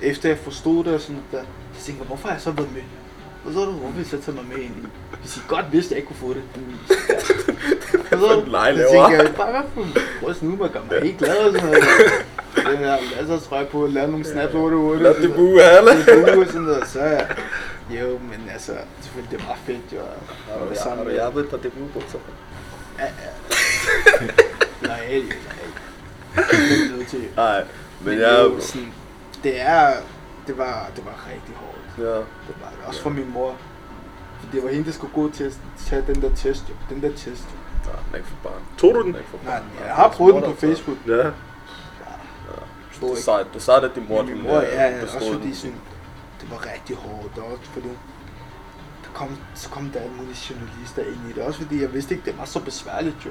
[0.02, 2.50] efter jeg forstod det og sådan noget der, så tænkte jeg, hvorfor har jeg så
[2.50, 2.82] været med?
[3.46, 4.86] Og så du, hvorfor vil jeg så tage mig med ind i?
[5.20, 6.42] Hvis I godt vidste, at jeg ikke kunne få det.
[8.12, 10.80] Og så, en lege så tænkte jeg, bare hvad for prøv at snude mig, gør
[10.90, 11.84] mig helt glad og sådan noget.
[12.54, 15.90] Det er masser af trøj på, lave nogle snaps 8 8 Lad det bue, Halle.
[15.90, 17.20] det er sådan noget, så ja.
[17.90, 19.98] Jo, men altså, selvfølgelig, det var fedt jo.
[19.98, 22.18] være Har sammen med- jabbet på det bukser?
[22.98, 23.10] Ja, ja.
[24.88, 26.44] Nej, nej.
[26.50, 27.24] Det er nødt til.
[27.36, 27.64] Nej,
[28.00, 28.44] men Men jeg...
[28.56, 28.92] det sådan,
[29.42, 29.92] det er,
[30.46, 31.78] det var, det var rigtig hårdt.
[32.08, 32.86] Ja, Det var det.
[32.86, 33.56] Også for min mor.
[34.40, 35.52] For det var hende, der skulle gå til at
[35.86, 36.74] tage den der test, jo.
[36.94, 37.58] Den der test, jo.
[37.86, 38.62] nej, den er ikke for barn.
[38.78, 39.14] Tog du den?
[39.14, 39.68] Er for Nej, barn.
[39.86, 40.96] jeg har prøvet den på Facebook.
[41.08, 41.12] Ja.
[42.98, 45.32] Hvor Du ikke- sagde, du sagde det, din mor, Min mor, øh, ja, ja, også
[45.32, 45.76] fordi sådan,
[46.40, 47.88] det var rigtig hårdt, og også fordi
[49.04, 51.42] der kom, så kom der alle mulige journalister ind i det.
[51.42, 53.30] Også fordi jeg vidste ikke, det var så besværligt jo.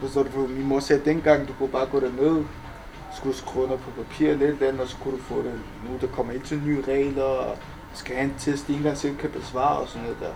[0.00, 2.44] Forstår du, for min mor sagde, at dengang du kunne bare gå derned,
[3.18, 5.60] skulle skrive på papir lidt eller andet, og så kunne du få det.
[5.84, 7.56] Nu der kommer hele tiden nye regler, og
[7.94, 10.34] skal have en test, de ikke engang selv kan besvare og sådan noget der.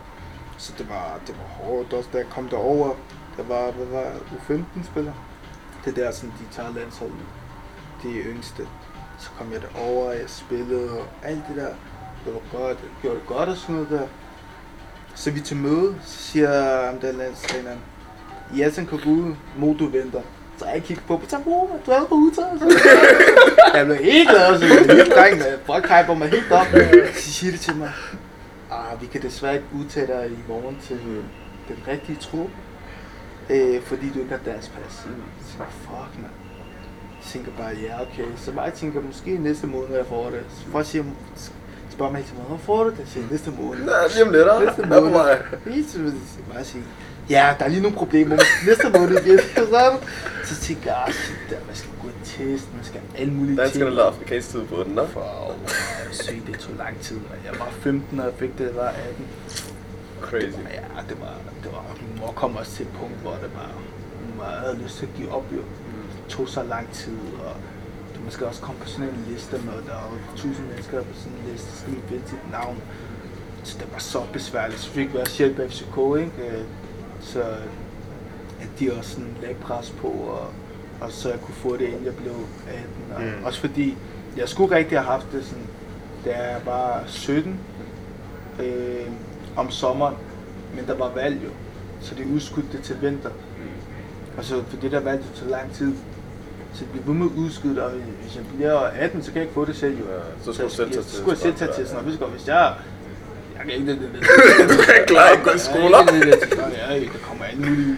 [0.59, 2.95] Så det var, det var hårdt også, da jeg kom derover.
[3.37, 5.13] Der var, hvad var U15-spiller.
[5.85, 7.27] Det der, sådan, de tager landsholdet.
[8.03, 8.69] De yngste.
[9.19, 11.75] Så kom jeg derover, og jeg spillede og alt det der.
[12.25, 14.07] Det var godt, jeg gjorde det godt og sådan noget der.
[15.15, 17.81] Så vi til møde, så siger ham der landstræneren,
[18.57, 20.23] Jason kan gå ud, Modo venter.
[20.59, 22.63] Så jeg kigger på, så bror, du er på udtaget.
[23.75, 26.67] Jeg blev helt glad, så jeg blev dreng, med folk hyper mig helt op.
[27.15, 27.93] Så siger de til mig,
[28.71, 30.99] ah, vi kan desværre ikke udtage dig i morgen til
[31.69, 32.51] den rigtige trup,
[33.51, 34.93] øh, fordi du ikke har dansk pas.
[34.93, 35.03] Så
[35.49, 36.31] tænker fuck man.
[37.21, 38.25] Jeg tænker bare, ja okay.
[38.37, 40.45] Så bare jeg tænker, måske næste måned jeg får det.
[40.51, 41.05] Så folk siger,
[41.91, 43.05] spørger mig hele tiden, hvorfor får du det?
[43.07, 43.85] Så næste måned.
[43.85, 44.47] Ja, lige om lidt.
[44.65, 45.75] Næste måned.
[45.75, 46.85] Helt jeg bare sige,
[47.31, 49.99] ja, der er lige nogle problemer, men næste måned det sådan.
[50.45, 53.57] Så tænker jeg, ah, shit, der, man skal gå og teste, man skal alle mulige
[53.57, 53.97] Danskerne ting.
[53.97, 55.03] lavede afrikansk tid på den, da.
[55.03, 55.71] For oh,
[56.13, 57.17] sygt, det tog lang tid.
[57.17, 59.27] og Jeg var 15, og jeg fik det, jeg var 18.
[60.21, 60.45] Crazy.
[60.79, 61.85] Ja, det var, det var,
[62.21, 63.71] mor kom også til et punkt, hvor det var,
[64.39, 65.63] var, havde lyst til at give op, jo.
[66.13, 67.55] Det tog så lang tid, og
[68.17, 71.33] du skal også komme på sådan en liste med, der er tusind mennesker på sådan
[71.33, 72.77] en liste, så skal man finde sit navn.
[73.65, 74.81] Så det var så besværligt.
[74.81, 76.65] Så fik vi også hjælp af FCK, ikke?
[77.23, 77.43] Så
[78.61, 80.47] at de også sådan lagde pres på, og,
[81.01, 82.35] og så jeg kunne få det, inden jeg blev
[82.69, 82.85] 18.
[83.15, 83.45] Og Mm.
[83.45, 83.97] Også fordi,
[84.37, 85.67] jeg skulle rigtig have haft det sådan,
[86.25, 87.61] da jeg var 17,
[88.63, 89.07] øh,
[89.57, 90.15] om sommeren,
[90.77, 91.51] men der var valg jo,
[92.01, 93.31] så de udskudte det til vinter.
[94.39, 95.95] Og så for det der valg, tog lang tid,
[96.75, 97.27] så det blev med
[97.75, 100.05] det, og hvis jeg bliver 18, så kan jeg ikke få det selv jo.
[100.05, 102.75] Ja, så skulle du selv tage Så skulle jeg selv tage testen, og hvis jeg,
[103.69, 104.21] jeg, jeg kan ikke det, det,
[104.69, 105.97] det, Du kan ikke klare at gå i skole.
[105.97, 106.59] Det, det, det,
[106.91, 107.97] ja, der kommer alle mulige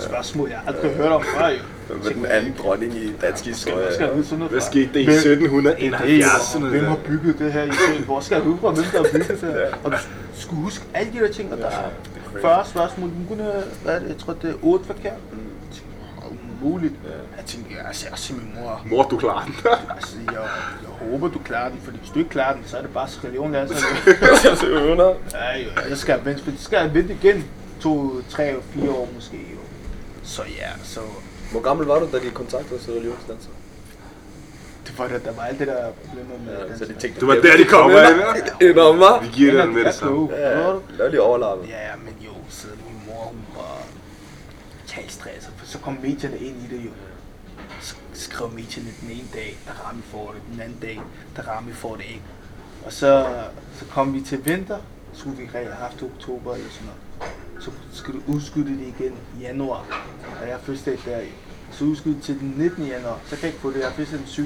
[0.00, 1.56] spørgsmål, jeg aldrig har hørt om før jo.
[2.04, 3.86] Med den anden dronning i dansk historie.
[4.00, 4.08] jeg
[4.50, 6.52] Hvad skete det i Hvem- 1771?
[6.52, 8.04] det er jo, hvem har bygget det her i Sjæl?
[8.04, 9.66] Hvor skal jeg vide fra, hvem der har bygget det her?
[9.84, 9.96] Og du
[10.38, 11.90] skulle huske alle de der ting, og der er
[12.40, 13.08] 40 spørgsmål.
[13.08, 13.50] Du kunne,
[13.84, 15.12] hvad det, jeg tror, det er 8 forkert.
[16.64, 16.94] Umuligt.
[17.36, 18.82] Jeg tænkte, jeg ser også til min mor.
[18.86, 19.54] Mor, du klarer den.
[19.96, 20.34] Altså, jeg,
[20.82, 23.08] jeg håber, du klarer den, fordi hvis du ikke klarer den, så er det bare
[23.24, 23.66] religion, der er.
[24.56, 25.14] Så øvner.
[25.32, 27.44] Ja, jo, så skal jeg vente, så skal jeg vente igen.
[27.80, 29.58] To, tre, fire år måske, jo.
[30.22, 31.00] Så ja, så
[31.52, 33.50] Hvor gammel var du, da de kontaktede Sierra Leone's danser?
[34.86, 37.28] det for det, der var alt det der problemer med Ja, så de tænkte, Det
[37.28, 38.68] var der, de kom ind.
[38.68, 39.18] Ind om mig.
[39.22, 40.28] Vi giver den med det samme.
[40.36, 40.80] Ja, du?
[40.98, 41.68] lad lige overlappet.
[41.68, 43.78] Ja, ja, men jo, så min mor, hun var
[44.94, 46.90] totalt stresset, for så kom medierne ind i det jo.
[47.80, 51.00] Så skrev medierne den ene dag, der rammer får det, den anden dag,
[51.36, 52.22] der rammer får det ikke.
[52.86, 53.26] Og så,
[53.78, 54.78] så kom vi til vinter,
[55.12, 57.32] skulle vi have haft oktober eller sådan noget.
[57.60, 60.06] Så skulle du udskyde det igen i januar,
[60.40, 61.28] og jeg første fødselsdag der i.
[61.70, 62.86] Så udskyde til den 19.
[62.86, 64.44] januar, så kan jeg ikke få det, jeg har den 7.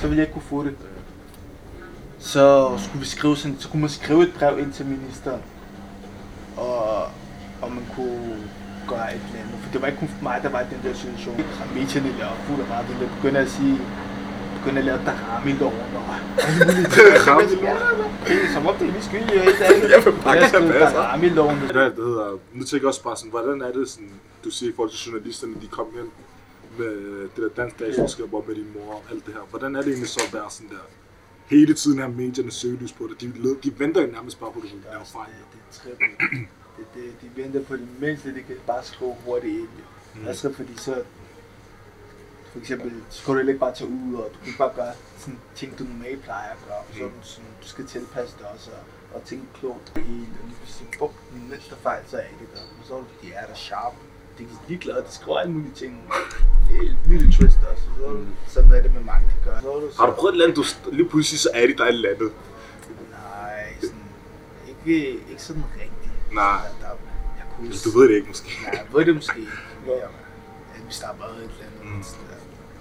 [0.00, 0.76] Så vil jeg ikke kunne få det.
[2.18, 5.42] Så skulle vi skrive sådan, så kunne man skrive et brev ind til ministeren,
[6.56, 7.02] og
[7.62, 8.48] om man kunne
[8.92, 9.56] gøre et eller andet.
[9.62, 11.36] For det var ikke kun mig, der var i den der situation.
[11.62, 13.74] Og medierne laver fuld af ret, eller begynder at sige,
[14.58, 16.04] begynder at lave darami-loven og
[16.46, 17.06] alle mulige ting.
[18.26, 20.96] Er som om det er min skyld, jeg ikke Jeg vil bare skrev passe.
[20.96, 21.56] darami-loven.
[21.60, 21.70] Det
[22.10, 24.10] hedder, nu tænker jeg også bare sådan, hvordan er det sådan,
[24.44, 26.10] du siger i forhold til journalisterne, de kom ind
[26.78, 26.94] med
[27.36, 29.40] det der dansk statsborgerskab op med din mor og alt det her.
[29.50, 30.84] Hvordan er det egentlig så at være sådan der,
[31.46, 33.20] hele tiden her medierne søgelys på det.
[33.20, 33.32] De,
[33.64, 35.32] de venter jo nærmest bare på, at du laver fejl.
[35.52, 36.63] Det, det er.
[36.76, 39.68] Det, det, de venter på det mindste, de kan bare skrive hurtigt ind.
[40.14, 40.28] Mm.
[40.28, 41.02] Altså, fordi så...
[42.52, 44.92] For eksempel, så kan du ikke bare tage ud, og du kan ikke bare gøre
[45.18, 46.82] sådan ting, du normalt plejer at gøre.
[46.98, 47.22] Så mm.
[47.22, 49.92] sådan, du skal tilpasse dig også, og, og tænke klogt.
[49.96, 50.00] I,
[50.40, 52.60] og lige pludselig, bum, den mindste fejl, så er det der.
[52.80, 53.94] Og så er det, de er der sharp.
[54.38, 56.12] De er ligeglade, de skriver alle mulige ting.
[56.68, 57.84] Det et lille twist også.
[57.98, 58.26] Så, mm.
[58.48, 59.60] sådan er det med mange, de gør.
[59.60, 61.76] Så det så, Har du prøvet et eller andet, du lige pludselig så er de
[61.76, 62.32] der i landet?
[63.10, 64.08] Nej, sådan,
[64.68, 65.93] ikke, ikke sådan rigtigt.
[66.34, 66.60] Nej.
[66.80, 66.94] Der, der,
[67.38, 68.48] jeg kunne Eller Du ved det ikke måske.
[68.64, 69.40] Nej, jeg ved det måske.
[69.86, 69.92] Ja,
[70.74, 71.94] at vi starter bare et eller andet.
[71.96, 72.04] Mm.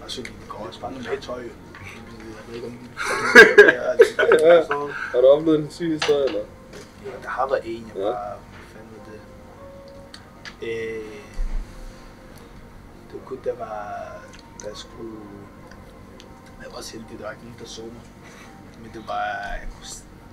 [0.03, 1.41] Og så det går også bare noget tøj.
[1.41, 1.51] Jeg
[2.47, 2.89] ved ikke, om de
[4.39, 6.39] tager så, Har du oplevet en syg historie, eller?
[7.05, 8.11] ja, Der har været en, jeg Ja.
[8.11, 8.39] bare af
[10.61, 10.67] det.
[10.67, 11.23] Øh,
[13.11, 13.93] det var kun, der var,
[14.63, 15.19] der skulle,
[16.63, 18.01] jeg var også heldig, der var ikke nogen, der så mig.
[18.81, 19.23] Men det var,
[19.61, 19.87] jeg kunne,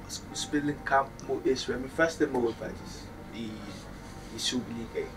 [0.04, 2.99] jeg skulle spille en kamp mod Israel, min første mål faktisk,
[3.34, 3.52] i,
[4.36, 5.08] i Superligaen.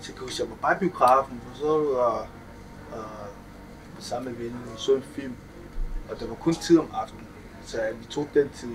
[0.00, 2.26] Så kan jeg var bare biografen, og så du, og,
[2.92, 3.04] og
[3.98, 5.36] sammen med venner, så en film,
[6.10, 7.26] og der var kun tid om aftenen,
[7.66, 8.74] så vi tog den tid.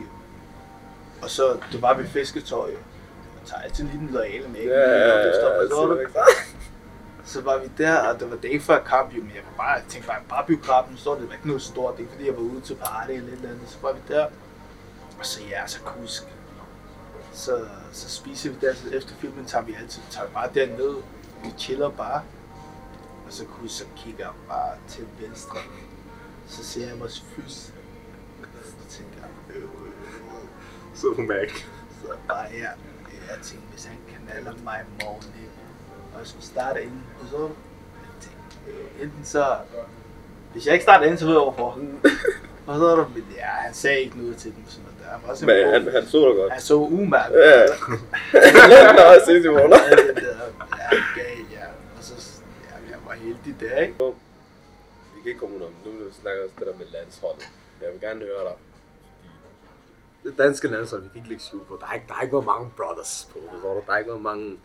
[1.22, 2.70] Og så, det var ved fisketøj.
[2.70, 4.74] Jeg tager altid lige den loyale med, ikke?
[4.74, 5.64] Ja, ja, Og ja, så var
[7.42, 9.84] var vi der, og det var dag før kamp, jo, men jeg var bare, jeg
[9.88, 12.26] tænkte bare, bare biografen, så var det var ikke noget stort, det er ikke fordi,
[12.26, 14.26] jeg var ude til party eller et eller andet, så var vi der,
[15.20, 16.28] og så ja, så kan jeg huske,
[17.38, 20.96] så, så spiser vi der, så efter filmen tager vi altid, tager vi bare derned,
[21.44, 22.22] vi chiller bare,
[23.26, 25.58] og så så kigger jeg bare til venstre,
[26.48, 27.54] så ser jeg vores fys,
[28.64, 30.48] så tænker jeg, øh, øh, øh,
[30.96, 31.52] Så Mac.
[32.02, 32.70] så bare her,
[33.30, 35.24] jeg tænkte, hvis han kanaler mig i morgen,
[36.14, 37.50] og jeg skulle starte inden, og så,
[38.22, 39.58] tænkte, øh, enten så,
[40.54, 41.80] hvis jeg ikke starter inden, så ved jeg hvorfor.
[42.68, 44.87] og så er der, men ja, han sagde ikke noget til dem, der.
[45.12, 46.52] Han var også en Men god- han, han så dig godt.
[46.54, 47.40] han så umærket.
[47.40, 47.66] Ja.
[49.00, 49.80] Nå, sindssygt måneder.
[49.90, 50.38] Ja, det der,
[50.82, 51.66] ja, gal, ja.
[51.98, 52.14] Og så,
[52.70, 53.94] ja, jeg var heldig der, ikke?
[55.16, 55.74] Vi kan ikke komme udenom.
[55.86, 55.92] Nu
[56.22, 57.50] snakker vi også det der med landsholdet.
[57.82, 58.58] Jeg vil gerne høre dig.
[60.24, 61.78] Det danske landshold, vi kan ikke lægge skjul på.
[61.82, 63.40] Der er ikke, der er ikke været mange brothers på.
[63.52, 63.82] forstår du?
[63.88, 64.58] Der er ikke været mange,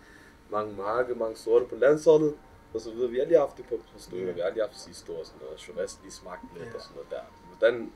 [0.51, 2.35] mange marke, mange sorte på landsholdet.
[2.75, 3.11] Og så videre.
[3.11, 4.33] Vi har lige haft det på, på stykker.
[4.33, 5.61] Vi har lige haft sidste år sådan noget.
[5.61, 7.25] Chauvet lige smagt lidt og sådan noget der.
[7.59, 7.93] Hvordan,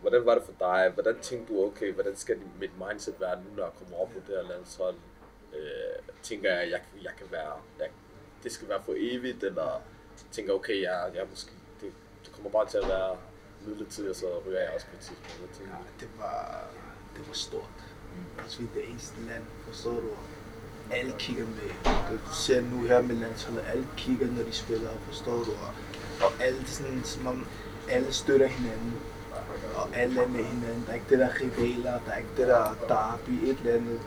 [0.00, 0.90] hvordan var det for dig?
[0.94, 4.20] Hvordan tænkte du, okay, hvordan skal mit mindset være nu, når jeg kommer op på
[4.26, 4.96] det her landshold?
[5.54, 7.88] Øh, tænker jeg, jeg, jeg kan være, jeg,
[8.42, 9.82] det skal være for evigt, eller
[10.32, 11.92] tænker okay, jeg, jeg måske, det,
[12.24, 13.16] det kommer bare til at være
[13.66, 15.60] midlertidigt, og så ryger jeg også på et tidspunkt.
[15.60, 16.68] Ja, det var,
[17.16, 17.78] det var stort.
[18.42, 20.10] Altså, vi er det eneste land, forstår du?
[20.90, 21.70] Alle kigger med.
[22.10, 25.50] Du ser nu her med landsholdet, alle kigger, når de spiller, forstår du?
[25.50, 25.72] Og,
[26.24, 27.46] og alle sådan, som om
[27.90, 29.00] alle støtter hinanden.
[29.78, 30.84] Og alle er med hinanden.
[30.86, 34.00] Der er ikke det der rivaler, der er ikke det der derby, et eller andet.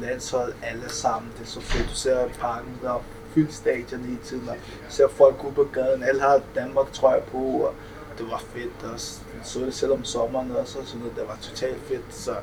[0.00, 1.32] Landshold, alle sammen.
[1.38, 1.90] Det er så fedt.
[1.90, 3.02] Du ser parken, der er
[3.34, 4.48] fyldt stadion hele tiden.
[4.48, 4.56] Og
[4.88, 6.02] ser folk ud på gaden.
[6.02, 7.38] Alle har Danmark trøje på.
[7.38, 7.74] Og
[8.18, 9.20] det var fedt også.
[9.34, 11.16] Jeg så det selv om sommeren også, og sådan noget.
[11.16, 12.34] Det var totalt fedt, så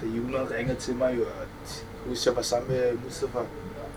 [0.00, 3.38] da Julen ringede til mig, jo, og jeg husker, jeg var sammen med Mustafa.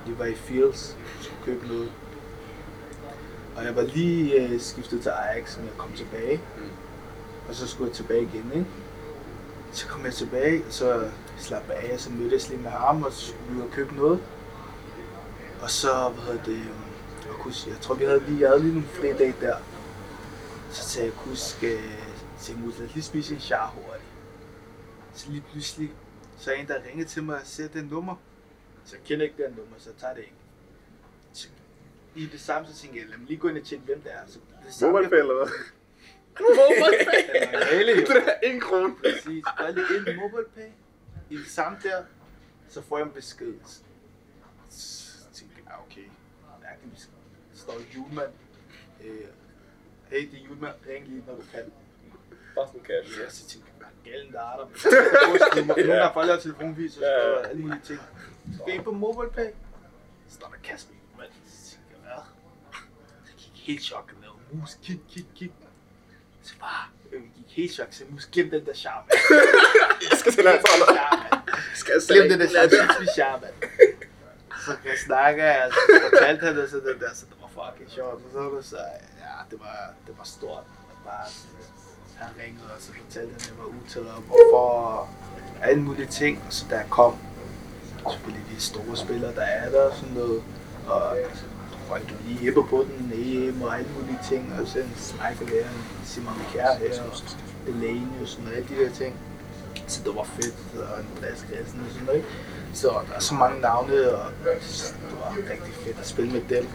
[0.07, 1.91] Vi var i Fields, skulle købe noget.
[3.55, 6.41] Og jeg var lige øh, skiftet til Ajax, men jeg kom tilbage.
[6.57, 6.63] Mm.
[7.49, 8.65] Og så skulle jeg tilbage igen, ikke?
[9.71, 13.03] Så kom jeg tilbage, og så slappede jeg af, og så mødtes lige med ham,
[13.03, 14.23] og så skulle vi ud og købe noget.
[15.61, 16.67] Og så, hvad hedder det, øhm,
[17.25, 19.57] jeg, kunne, jeg tror, vi havde lige, jeg havde lige nogle fridage der.
[20.71, 21.79] Så sagde jeg, kunne huske,
[22.39, 24.03] til Musa, lad os lige spise en char hurtigt.
[25.13, 25.91] Så lige pludselig,
[26.37, 28.15] så er en, der ringede til mig og siger, det nummer.
[28.85, 30.35] Så jeg kender ikke den nummer, så jeg tager det ikke.
[31.33, 31.47] Så,
[32.15, 34.11] I det samme, så tænkte jeg, lad mig lige gå ind og tjekke, hvem det
[34.13, 34.19] er.
[34.27, 35.53] Så det samme, jeg- eller hvad?
[36.39, 36.45] Jo.
[38.07, 38.95] Det er en krone.
[38.95, 39.43] Præcis.
[39.57, 40.69] Gør lige ind i MobilePay.
[41.29, 42.03] I det samme der,
[42.69, 43.53] så får jeg en besked.
[44.69, 46.07] Så tænker jeg, ah, okay,
[46.61, 47.13] mærkelig besked.
[47.51, 48.31] Der står julemand.
[49.03, 49.27] Øh,
[50.09, 50.73] hey, det er julemand.
[50.87, 51.71] Ring lige, når du kan.
[52.55, 53.19] Bare sådan cash.
[53.19, 54.65] Ja, så tænker jeg, hvad er galen der er der?
[55.67, 57.99] Nogle gange folk har telefonvis, og så står der alle mulige ting.
[58.53, 59.49] Så går jeg ind på MobilePay.
[60.27, 60.93] Så står der Kasper.
[61.47, 62.23] Så tænker jeg, hvad?
[63.25, 64.13] Så gik jeg helt chok
[64.51, 64.77] mus.
[64.83, 65.51] Kig, kig, kig.
[66.47, 67.87] Så bare, jeg gik helt chok.
[67.91, 69.07] Så jeg mus, glem den der charme.
[70.11, 71.23] Jeg skal til at Glem den der charme.
[71.75, 73.47] Skal jeg Glem den der charme.
[74.65, 77.91] Så jeg snakker, jeg så fortalte han det, så det der, så det var fucking
[77.91, 78.13] sjovt.
[78.25, 78.81] Og så var det så,
[79.25, 80.63] ja, det var, det var stort.
[81.05, 81.65] Bare sådan,
[82.21, 85.09] han ringede, og så fortalte han, at jeg var utaget op og for
[85.61, 86.43] alle mulige ting.
[86.47, 87.17] Og så jeg kom,
[88.11, 90.43] selvfølgelig de store spillere, der er der og sådan noget.
[90.87, 91.17] Og
[91.95, 94.53] der lige hæpper på den, EM og alle mulige ting.
[94.61, 95.67] Og så en Michael her,
[96.05, 97.17] Simon Kjær her, og
[97.65, 99.15] Delaney og sådan noget, alle de der ting.
[99.87, 102.23] Så det var fedt, og en plads kassen og sådan noget.
[102.73, 104.51] Så der er så mange navne, og det
[105.19, 106.67] var rigtig fedt at spille med dem.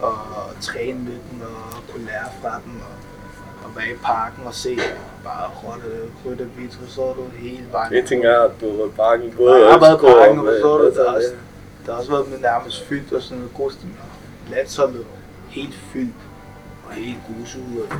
[0.00, 0.16] Og
[0.60, 2.74] træne med dem, og kunne lære fra dem.
[2.88, 2.94] Og,
[3.64, 4.78] og være i parken og se
[5.24, 7.94] bare rotte, rytte vidt, så du hele vejen.
[7.94, 10.54] En ting er, at du været i parken, både Jeg har været FCK parken, og
[10.60, 10.68] så
[11.06, 11.34] også,
[11.86, 13.98] der har også været med nærmest fyldt og sådan noget god stemning.
[14.56, 15.06] Landsholdet
[15.48, 16.14] helt fyldt
[16.86, 17.86] og helt guset.
[17.90, 17.96] Og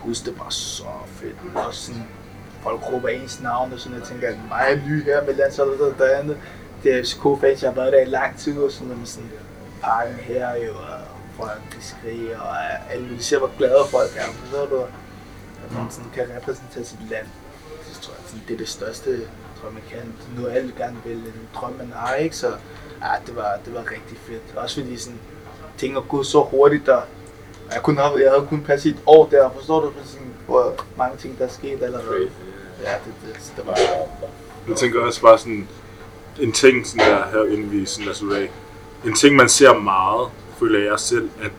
[0.00, 1.36] husk det var så fedt.
[1.54, 2.08] Og også sådan,
[2.62, 5.80] folk råber ens navn og sådan, jeg tænker, at mig er ny her med landsholdet
[5.80, 6.36] og derinde.
[6.82, 9.30] Det er FCK-fans, jeg har været der i lang tid og sådan men sådan,
[9.82, 11.00] parken her jo, og
[11.36, 12.56] folk de skriger, og
[12.92, 14.82] alle mulige ser, hvor glade folk er, forstår du?
[15.64, 17.26] At man sådan kan repræsentere sit land.
[17.88, 19.20] Det tror jeg, sådan, det er det største,
[19.60, 20.14] tror man kan.
[20.36, 22.36] Nu er alle gerne vil en drøm, man har, ikke?
[22.36, 22.48] Så
[23.02, 24.56] ja, det var, det var rigtig fedt.
[24.56, 25.18] Også fordi sådan,
[25.78, 27.02] ting er gået så hurtigt, og
[27.72, 29.92] jeg, kunne have, jeg havde kun passe et år der, forstår du?
[30.04, 32.28] Sådan, hvor mange ting, der er sket allerede.
[32.82, 33.78] Ja, det, det, det var...
[34.68, 35.68] Jeg tænker også bare sådan,
[36.40, 38.50] en ting sådan der her, inden vi sådan slutte af.
[39.06, 41.50] En ting, man ser meget, føler jeg selv, at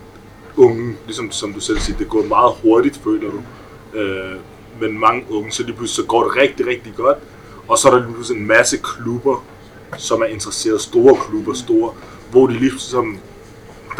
[0.56, 3.42] unge, ligesom som du selv siger, det går meget hurtigt, føler du.
[3.98, 4.36] Øh,
[4.80, 7.18] men mange unge, så lige pludselig så går det rigtig, rigtig godt.
[7.68, 9.44] Og så er der lige pludselig en masse klubber,
[9.96, 11.94] som er interesseret, store klubber, store,
[12.30, 13.18] hvor de lige som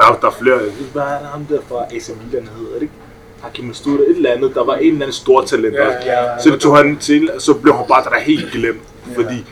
[0.01, 0.59] der, der er flere,
[0.93, 2.95] hvad er der ham der fra AC Milan hedder det ikke?
[3.43, 5.75] Hakim Mastuda, et eller andet, der var en eller anden stor talent.
[5.75, 6.09] Ja, også.
[6.09, 6.39] ja.
[6.39, 8.83] Så det tog han til, så blev han bare der helt glemt,
[9.15, 9.47] fordi,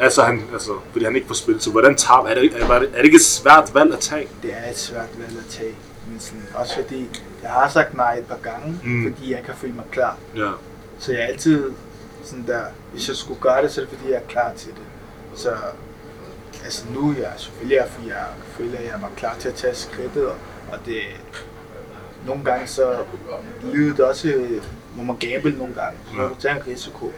[0.00, 1.62] altså, han, altså, fordi han ikke får spillet.
[1.62, 3.98] Så hvordan tager er det, ikke- er, det, er det ikke et svært valg at
[3.98, 4.28] tage?
[4.42, 5.74] Det er et svært valg at tage.
[6.10, 7.08] Men sådan, også fordi,
[7.42, 8.90] jeg har sagt nej et par gange, Mm.
[8.92, 9.14] mm.
[9.14, 10.16] fordi jeg kan føle mig klar.
[10.36, 10.50] Ja.
[10.98, 11.70] Så jeg er altid
[12.24, 12.60] sådan der,
[12.92, 14.82] hvis jeg skulle gøre det, så er det fordi, jeg er klar til det.
[15.40, 15.48] Så
[16.66, 18.24] altså nu er jeg selvfølgelig, er, fordi jeg
[18.56, 20.36] føler, at jeg var klar til at tage skridtet, og,
[20.72, 21.00] og det,
[22.26, 22.96] nogle gange så
[23.62, 24.62] livet også, øh,
[24.96, 26.28] må man gamble nogle gange, må Ja.
[26.28, 27.12] du tage en risiko.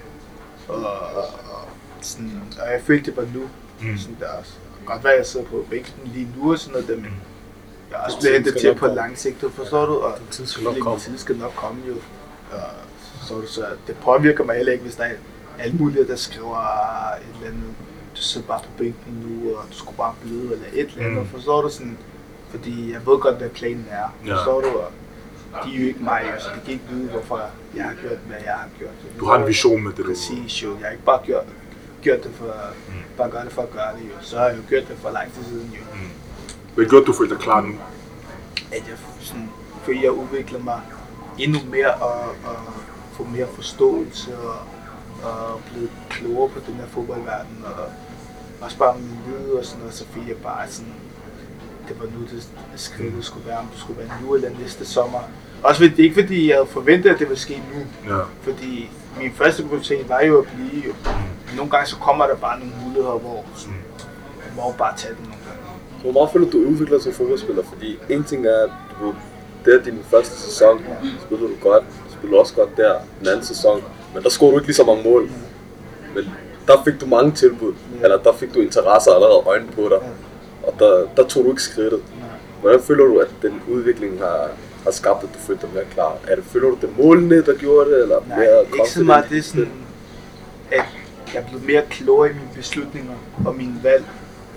[0.69, 1.65] Og, og, og,
[2.01, 3.41] sådan, og jeg følte, det var nu.
[3.81, 3.87] Mm.
[3.91, 3.99] Mm.
[3.99, 4.53] Sådan der også.
[4.79, 7.13] Det godt være, at jeg sidder på bænken lige nu og sådan noget, der, men
[7.91, 9.93] jeg er også Den blevet hentet til på lang sigt, du forstår du?
[9.99, 10.99] Og tid skal nok komme.
[11.01, 11.95] tid skal nok komme jo.
[12.53, 12.61] Og
[13.27, 15.13] så, det så det påvirker mig heller ikke, hvis der er
[15.59, 17.75] alle mulige, der skriver "Ah, et eller andet,
[18.19, 21.13] du sidder bare på bænken nu, og du skulle bare bløde, eller et eller andet,
[21.19, 21.23] Mm.
[21.25, 21.29] mm.
[21.29, 21.99] forstår du sådan?
[22.51, 24.37] Fordi jeg ved godt, hvad planen er, Ja.
[24.37, 24.69] forstår du?
[24.69, 24.91] Og
[25.65, 27.41] de er jo ikke mig, så de kan ikke vide, hvorfor
[27.77, 28.91] jeg har gjort, hvad jeg har gjort.
[29.21, 30.71] Du har en vision med det, du Præcis jo.
[30.71, 31.45] Jeg har ikke bare gjort,
[32.03, 32.55] gjort det for,
[33.17, 34.15] bare gøre det for at gøre det jo.
[34.21, 35.83] Så har jeg jo gjort det for lang tid siden jo.
[36.75, 37.75] Hvad gjorde du følte dig klar nu?
[38.73, 39.51] At jeg sådan,
[39.83, 40.81] føler, jeg udvikler mig
[41.39, 42.57] endnu mere og, og
[43.13, 44.57] få mere forståelse og,
[45.23, 47.85] og blive klogere på den her fodboldverden og
[48.61, 48.95] også bare
[49.27, 50.93] viden og sådan noget, så føler jeg bare sådan,
[51.89, 55.19] det var nu det skridtet skulle være, om det skulle være nu eller næste sommer.
[55.63, 58.21] Også fordi, ikke fordi jeg havde forventet, at det ville ske nu, Ja.
[58.43, 58.91] fordi
[59.21, 60.93] min første prioritet var jo at blive jo.
[61.47, 63.75] Men nogle gange så kommer der bare nogle muligheder, hvor sådan,
[64.47, 65.61] jeg må jo bare tage den nogle gange.
[66.03, 67.63] Hvor meget føler du, du udvikler som fodboldspiller?
[67.63, 69.15] Fordi en ting er, at du,
[69.65, 70.81] det er din første sæson,
[71.21, 73.83] spillede du godt, du spillede også godt der, den anden sæson,
[74.15, 75.31] men der scorede du ikke lige så mange mål.
[76.15, 76.25] Men
[76.69, 78.05] der fik du mange tilbud, Ja.
[78.05, 79.99] eller der fik du interesse allerede øjne på dig,
[80.63, 82.01] og der, der tog du ikke skridtet.
[82.61, 84.49] Hvordan føler du, at den udvikling har,
[84.85, 86.17] har skabt, at du følte dig mere klar?
[86.29, 89.05] Er det, føler du, det er målene, der gjorde det, eller Nej, mere ikke så
[89.05, 89.73] meget det er sådan,
[90.71, 90.85] at
[91.35, 93.15] jeg blev mere klogere i mine beslutninger
[93.47, 94.05] og mine valg,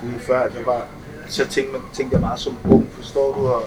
[0.03, 0.86] end før jeg var.
[1.28, 3.47] Så tænkte, man, tænkte jeg meget som ung, forstår du?
[3.47, 3.64] Og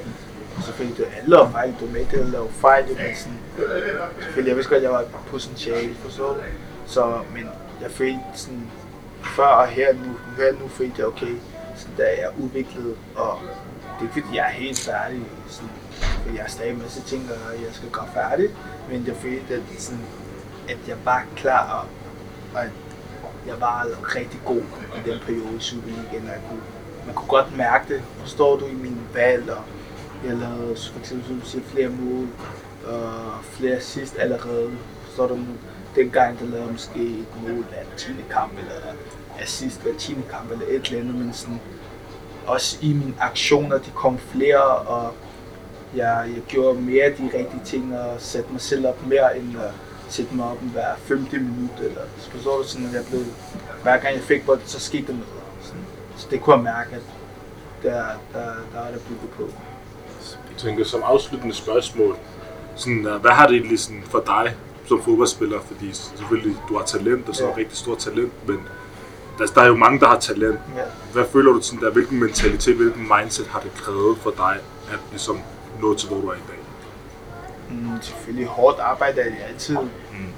[0.65, 3.17] selvfølgelig, det er alle og fejl, du er med til at lave fejl, jo, men
[3.17, 3.39] sådan,
[4.21, 6.41] selvfølgelig, jeg vidste godt, at jeg var et potentiale, forstår du?
[6.87, 7.49] Så, men
[7.85, 8.71] jeg følte sådan,
[9.37, 11.37] før og her nu, her nu følte jeg, okay,
[11.77, 13.39] sådan, der er jeg udviklet, og
[13.83, 17.03] det er ikke fordi, jeg er helt færdig, sådan, For jeg har stadig en masse
[17.03, 18.53] ting, og jeg skal gøre færdigt.
[18.91, 20.07] Men jeg følte, at, sådan,
[20.69, 21.87] at jeg var klar, og,
[22.55, 22.71] og at
[23.47, 24.63] jeg var rigtig god
[24.97, 26.25] i den periode i Superligaen.
[26.25, 26.63] og Jeg kunne,
[27.07, 29.63] man kunne godt mærke det, forstår du, i mine valg, og
[30.27, 32.29] jeg lavede for eksempel, som du siger, flere mål,
[32.87, 34.71] og flere sidst allerede.
[35.05, 35.39] Forstår du,
[35.97, 38.07] dengang der lavede måske et mål af 10.
[38.31, 38.75] kamp, eller
[39.41, 40.17] assist af 10.
[40.31, 41.61] kamp, eller et eller andet, men sådan,
[42.47, 45.15] også i mine aktioner, de kom flere, og
[45.97, 49.57] jeg, jeg gjorde mere af de rigtige ting, og satte mig selv op mere, end
[49.57, 49.73] øh, at
[50.09, 53.21] sætte mig op hver 50 minut, eller så forstår du sådan, at jeg blev,
[53.83, 55.29] hver gang jeg fik bolden, så skete der noget.
[55.63, 55.85] Sådan.
[56.17, 57.03] Så det kunne jeg mærke, at
[57.83, 59.43] der, der, der er der bygget på.
[60.51, 62.17] Jeg tænker som afsluttende spørgsmål,
[62.75, 64.57] sådan, øh, hvad har det egentlig sådan for dig
[64.89, 65.61] som fodboldspiller?
[65.67, 67.51] Fordi selvfølgelig, du har talent, og så Ja.
[67.51, 67.57] ja.
[67.57, 68.61] rigtig stort talent, men
[69.39, 70.59] der, der er jo mange, der har talent.
[70.77, 70.83] Ja.
[71.13, 74.57] Hvad føler du sådan der, hvilken mentalitet, hvilken mindset har det krævet for dig,
[74.93, 75.41] at ligesom
[75.81, 76.59] nå til, hvor du er i dag?
[77.71, 79.89] Mm, selvfølgelig hårdt arbejde, at jeg altid mm.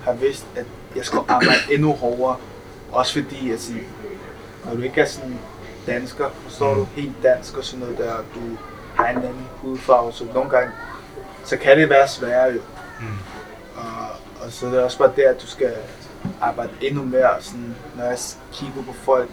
[0.04, 0.64] har vidst, at
[0.96, 2.36] jeg skulle arbejde endnu hårdere.
[2.92, 3.86] Også fordi, sådan,
[4.64, 5.38] når du ikke er sådan
[5.86, 8.40] dansker, forstår du, helt dansk og sådan noget der, du
[8.94, 10.70] har en anden hudfarve, så nogle gange,
[11.44, 12.60] så kan det være sværere jo.
[13.00, 13.06] Mm.
[14.46, 15.72] Og, og så er det også bare der, at du skal
[16.40, 18.18] arbejde endnu mere, sådan, når jeg
[18.52, 19.30] kigger på folk,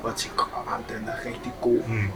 [0.00, 1.82] hvor jeg tænker, oh, den er rigtig god.
[1.88, 2.10] Mm.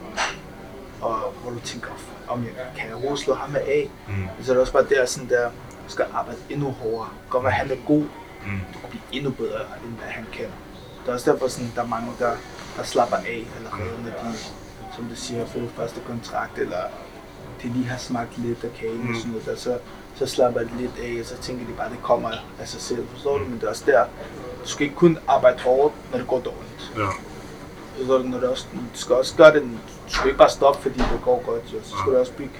[1.01, 1.89] Og hvor du tænker,
[2.27, 3.89] om jeg kan jeg overslå ham af.
[4.07, 4.13] Mm.
[4.43, 5.45] Så er det også bare der, sådan der,
[5.87, 7.09] du skal arbejde endnu hårdere.
[7.29, 8.03] Godt være, han er god,
[8.45, 8.59] Mm.
[8.73, 10.45] du kan blive endnu bedre, end hvad han kan.
[11.03, 12.31] Det er også derfor, sådan, der er mange, der,
[12.77, 14.37] der slapper af allerede, når de,
[14.95, 16.83] som du siger, har fået første kontrakt, eller
[17.63, 19.09] de lige har smagt lidt af kagen Mm.
[19.09, 19.77] og sådan noget, der, så,
[20.21, 22.81] så slapper de lidt af, og så tænker de bare, at det kommer af sig
[22.81, 23.43] selv, forstår du?
[23.43, 24.05] Men det er også der,
[24.63, 26.91] du skal ikke kun arbejde hårdt, når det går dårligt.
[26.97, 27.07] Ja.
[28.05, 29.61] Så når det også, du skal også gøre det,
[30.07, 31.79] du skal ikke bare stoppe, fordi det går godt, jo.
[31.83, 32.53] så skal du også bygge,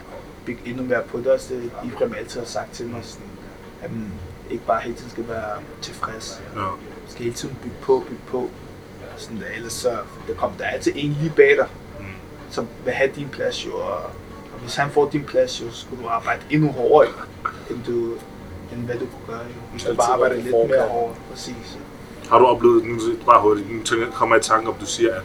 [0.45, 1.25] bygge endnu mere på det.
[1.25, 3.27] Det er også det, Ibrahim altid har sagt til mig, sådan,
[3.81, 4.11] at man
[4.49, 5.49] ikke bare hele tiden skal være
[5.81, 6.41] tilfreds.
[6.55, 6.59] Ja.
[6.59, 6.69] Man
[7.07, 8.49] skal hele tiden bygge på, bygge på.
[9.17, 9.97] Sådan der, ellers så
[10.27, 11.67] der kommer der er altid en lige bag dig,
[11.99, 12.05] Mm.
[12.49, 13.99] som vil have din plads jo, og
[14.61, 17.11] hvis han får din plads så skal du arbejde endnu hårdere,
[17.69, 18.13] end, du,
[18.73, 19.37] end hvad du kunne gøre.
[19.39, 19.61] Jo.
[19.73, 21.77] Du skal Altid bare arbejde være på lidt mere hårdt, præcis.
[22.29, 25.21] Har du oplevet, nu bare hurtigt, nu kommer jeg i tanke om, du siger, at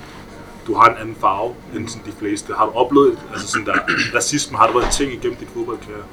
[0.67, 2.53] du har en anden farve end sådan de fleste.
[2.55, 3.75] Har du oplevet, altså sådan der,
[4.15, 6.05] racisme, har du været en ting igennem dit fodboldkarriere?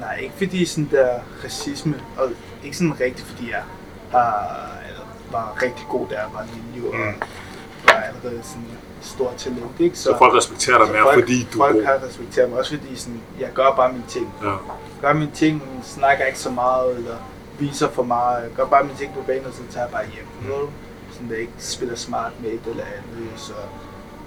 [0.00, 2.30] Nej, ikke fordi sådan der racisme, og
[2.64, 3.62] ikke sådan rigtigt fordi jeg
[4.10, 4.56] har,
[5.32, 7.14] var rigtig god, jeg var lille, og Mm.
[7.86, 8.66] var allerede sådan
[9.00, 9.98] stor talent, ikke?
[9.98, 12.96] Så folk respekterer dig så mere, folk, fordi du folk har respekteret mig, også fordi
[12.96, 14.34] sådan, jeg gør bare mine ting.
[14.42, 14.54] Ja.
[15.00, 17.16] Gør mine ting, snakker ikke så meget, eller
[17.58, 18.42] viser for meget.
[18.42, 20.26] Jeg gør bare mine ting på banen, og så tager jeg bare hjem.
[20.40, 20.68] Mm.
[21.12, 23.28] Sådan, der ikke spiller smart med et eller andet.
[23.36, 23.52] Så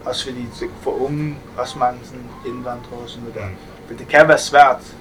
[0.06, 3.46] også fordi så for unge, også mange sådan indvandrere og sådan noget der.
[3.46, 3.56] Mm.
[3.90, 4.96] Men det kan være svært,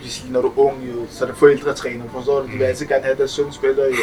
[0.00, 2.46] lige når du er ung, jo, så er det forældretræner, forstår du?
[2.46, 3.94] De vil altid gerne have, at deres søn spiller, jo.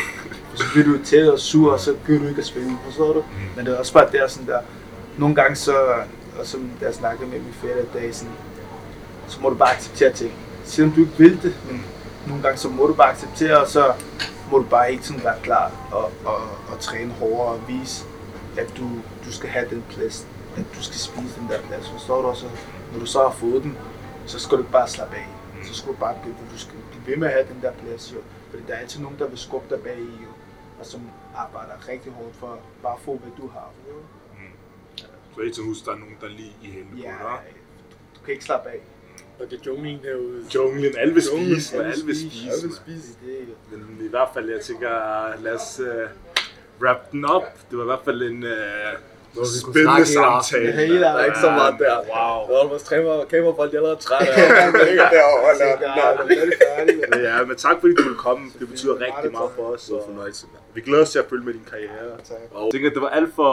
[0.52, 3.14] Og så bliver du til og sur, og så gider du ikke at spille, forstår
[3.14, 3.24] du?
[3.56, 4.60] Men det er også bare der, sådan der,
[5.18, 5.76] nogle gange så,
[6.40, 8.34] og som da jeg snakkede med min fætter i dag, sådan,
[9.28, 10.32] så må du bare acceptere ting.
[10.64, 11.86] Selvom du ikke vil det, men
[12.28, 13.94] nogle gange så må du bare acceptere, og så
[14.52, 16.42] må du bare hele tiden være klar og, og,
[16.72, 18.06] og træne hårdere og vise,
[18.58, 18.84] at du,
[19.26, 20.28] du skal have den plads,
[20.58, 22.28] at du skal spise den der plads, forstår du?
[22.28, 22.46] Og så,
[22.94, 23.78] når du så har fået den,
[24.26, 25.28] så skal du ikke bare slappe af.
[25.64, 28.14] Så skal du bare blive, du skal blive ved med at have den der plads,
[28.16, 28.20] jo.
[28.50, 30.30] Fordi der er altid nogen, der vil skubbe dig bag i, jo.
[30.80, 31.02] Og som
[31.36, 33.72] arbejder rigtig hårdt for bare at få, hvad du har.
[33.90, 33.96] Jo.
[35.36, 37.40] Så jeg til husk, der er nogen, der er lige i hælene Ja, på dig.
[37.52, 38.80] du, du kan ikke slappe af.
[39.40, 40.46] Og det er junglen herude.
[40.56, 41.86] Junglen, alle vil spise, man.
[41.86, 42.46] alle alle vil spise.
[42.46, 43.14] Jeg vil spise.
[43.72, 43.78] Er.
[43.78, 44.90] Men i hvert fald, jeg tænker,
[45.42, 45.88] lad os uh,
[46.82, 47.44] wrap den op.
[47.70, 48.50] Det var i hvert fald en uh,
[49.34, 50.68] Hvor vi kunne spændende hele samtale.
[50.68, 50.74] aftenen.
[50.74, 51.98] Hele Der er ikke så meget der.
[51.98, 52.46] Wow.
[52.50, 54.68] Hvor vores kamera, kamerafolk, de er allerede trætte af.
[54.68, 57.10] at ligge derovre og der.
[57.12, 58.52] Men ja, men tak fordi du ville komme.
[58.60, 59.84] Det betyder rigtig meget for os.
[59.84, 62.18] Det var Og fornøjelse, vi glæder os til at følge med din karriere.
[62.30, 62.38] Tak.
[62.54, 63.52] Og jeg tænker, det var alt for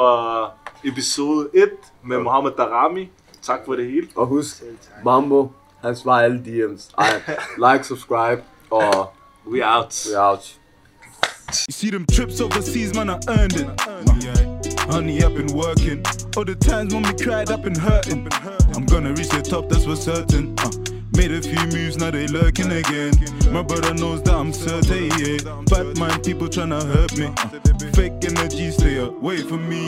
[0.84, 1.70] episode 1
[2.04, 3.10] med Mohammed Darami.
[3.42, 4.08] Tak for det hele.
[4.16, 4.62] Og husk.
[5.04, 5.48] Mambo,
[5.82, 6.90] han svarer alle DM's.
[6.98, 7.22] Ej,
[7.72, 9.12] like, subscribe, og
[9.46, 10.06] We out.
[10.12, 10.54] we out.
[11.51, 14.80] You see them trips overseas, man, I earned it.
[14.88, 16.05] Honey, I've been working.
[16.36, 18.28] All the times when we cried, I've been hurting.
[18.76, 20.55] I'm gonna reach the top, that's for certain.
[20.61, 20.70] Uh,
[21.16, 23.12] made a few moves, now they lurking again.
[23.51, 25.38] My brother knows that I'm certain, yeah.
[25.66, 27.26] Bad mind people tryna hurt me.
[27.26, 29.78] Uh, fake energy, stay away from me.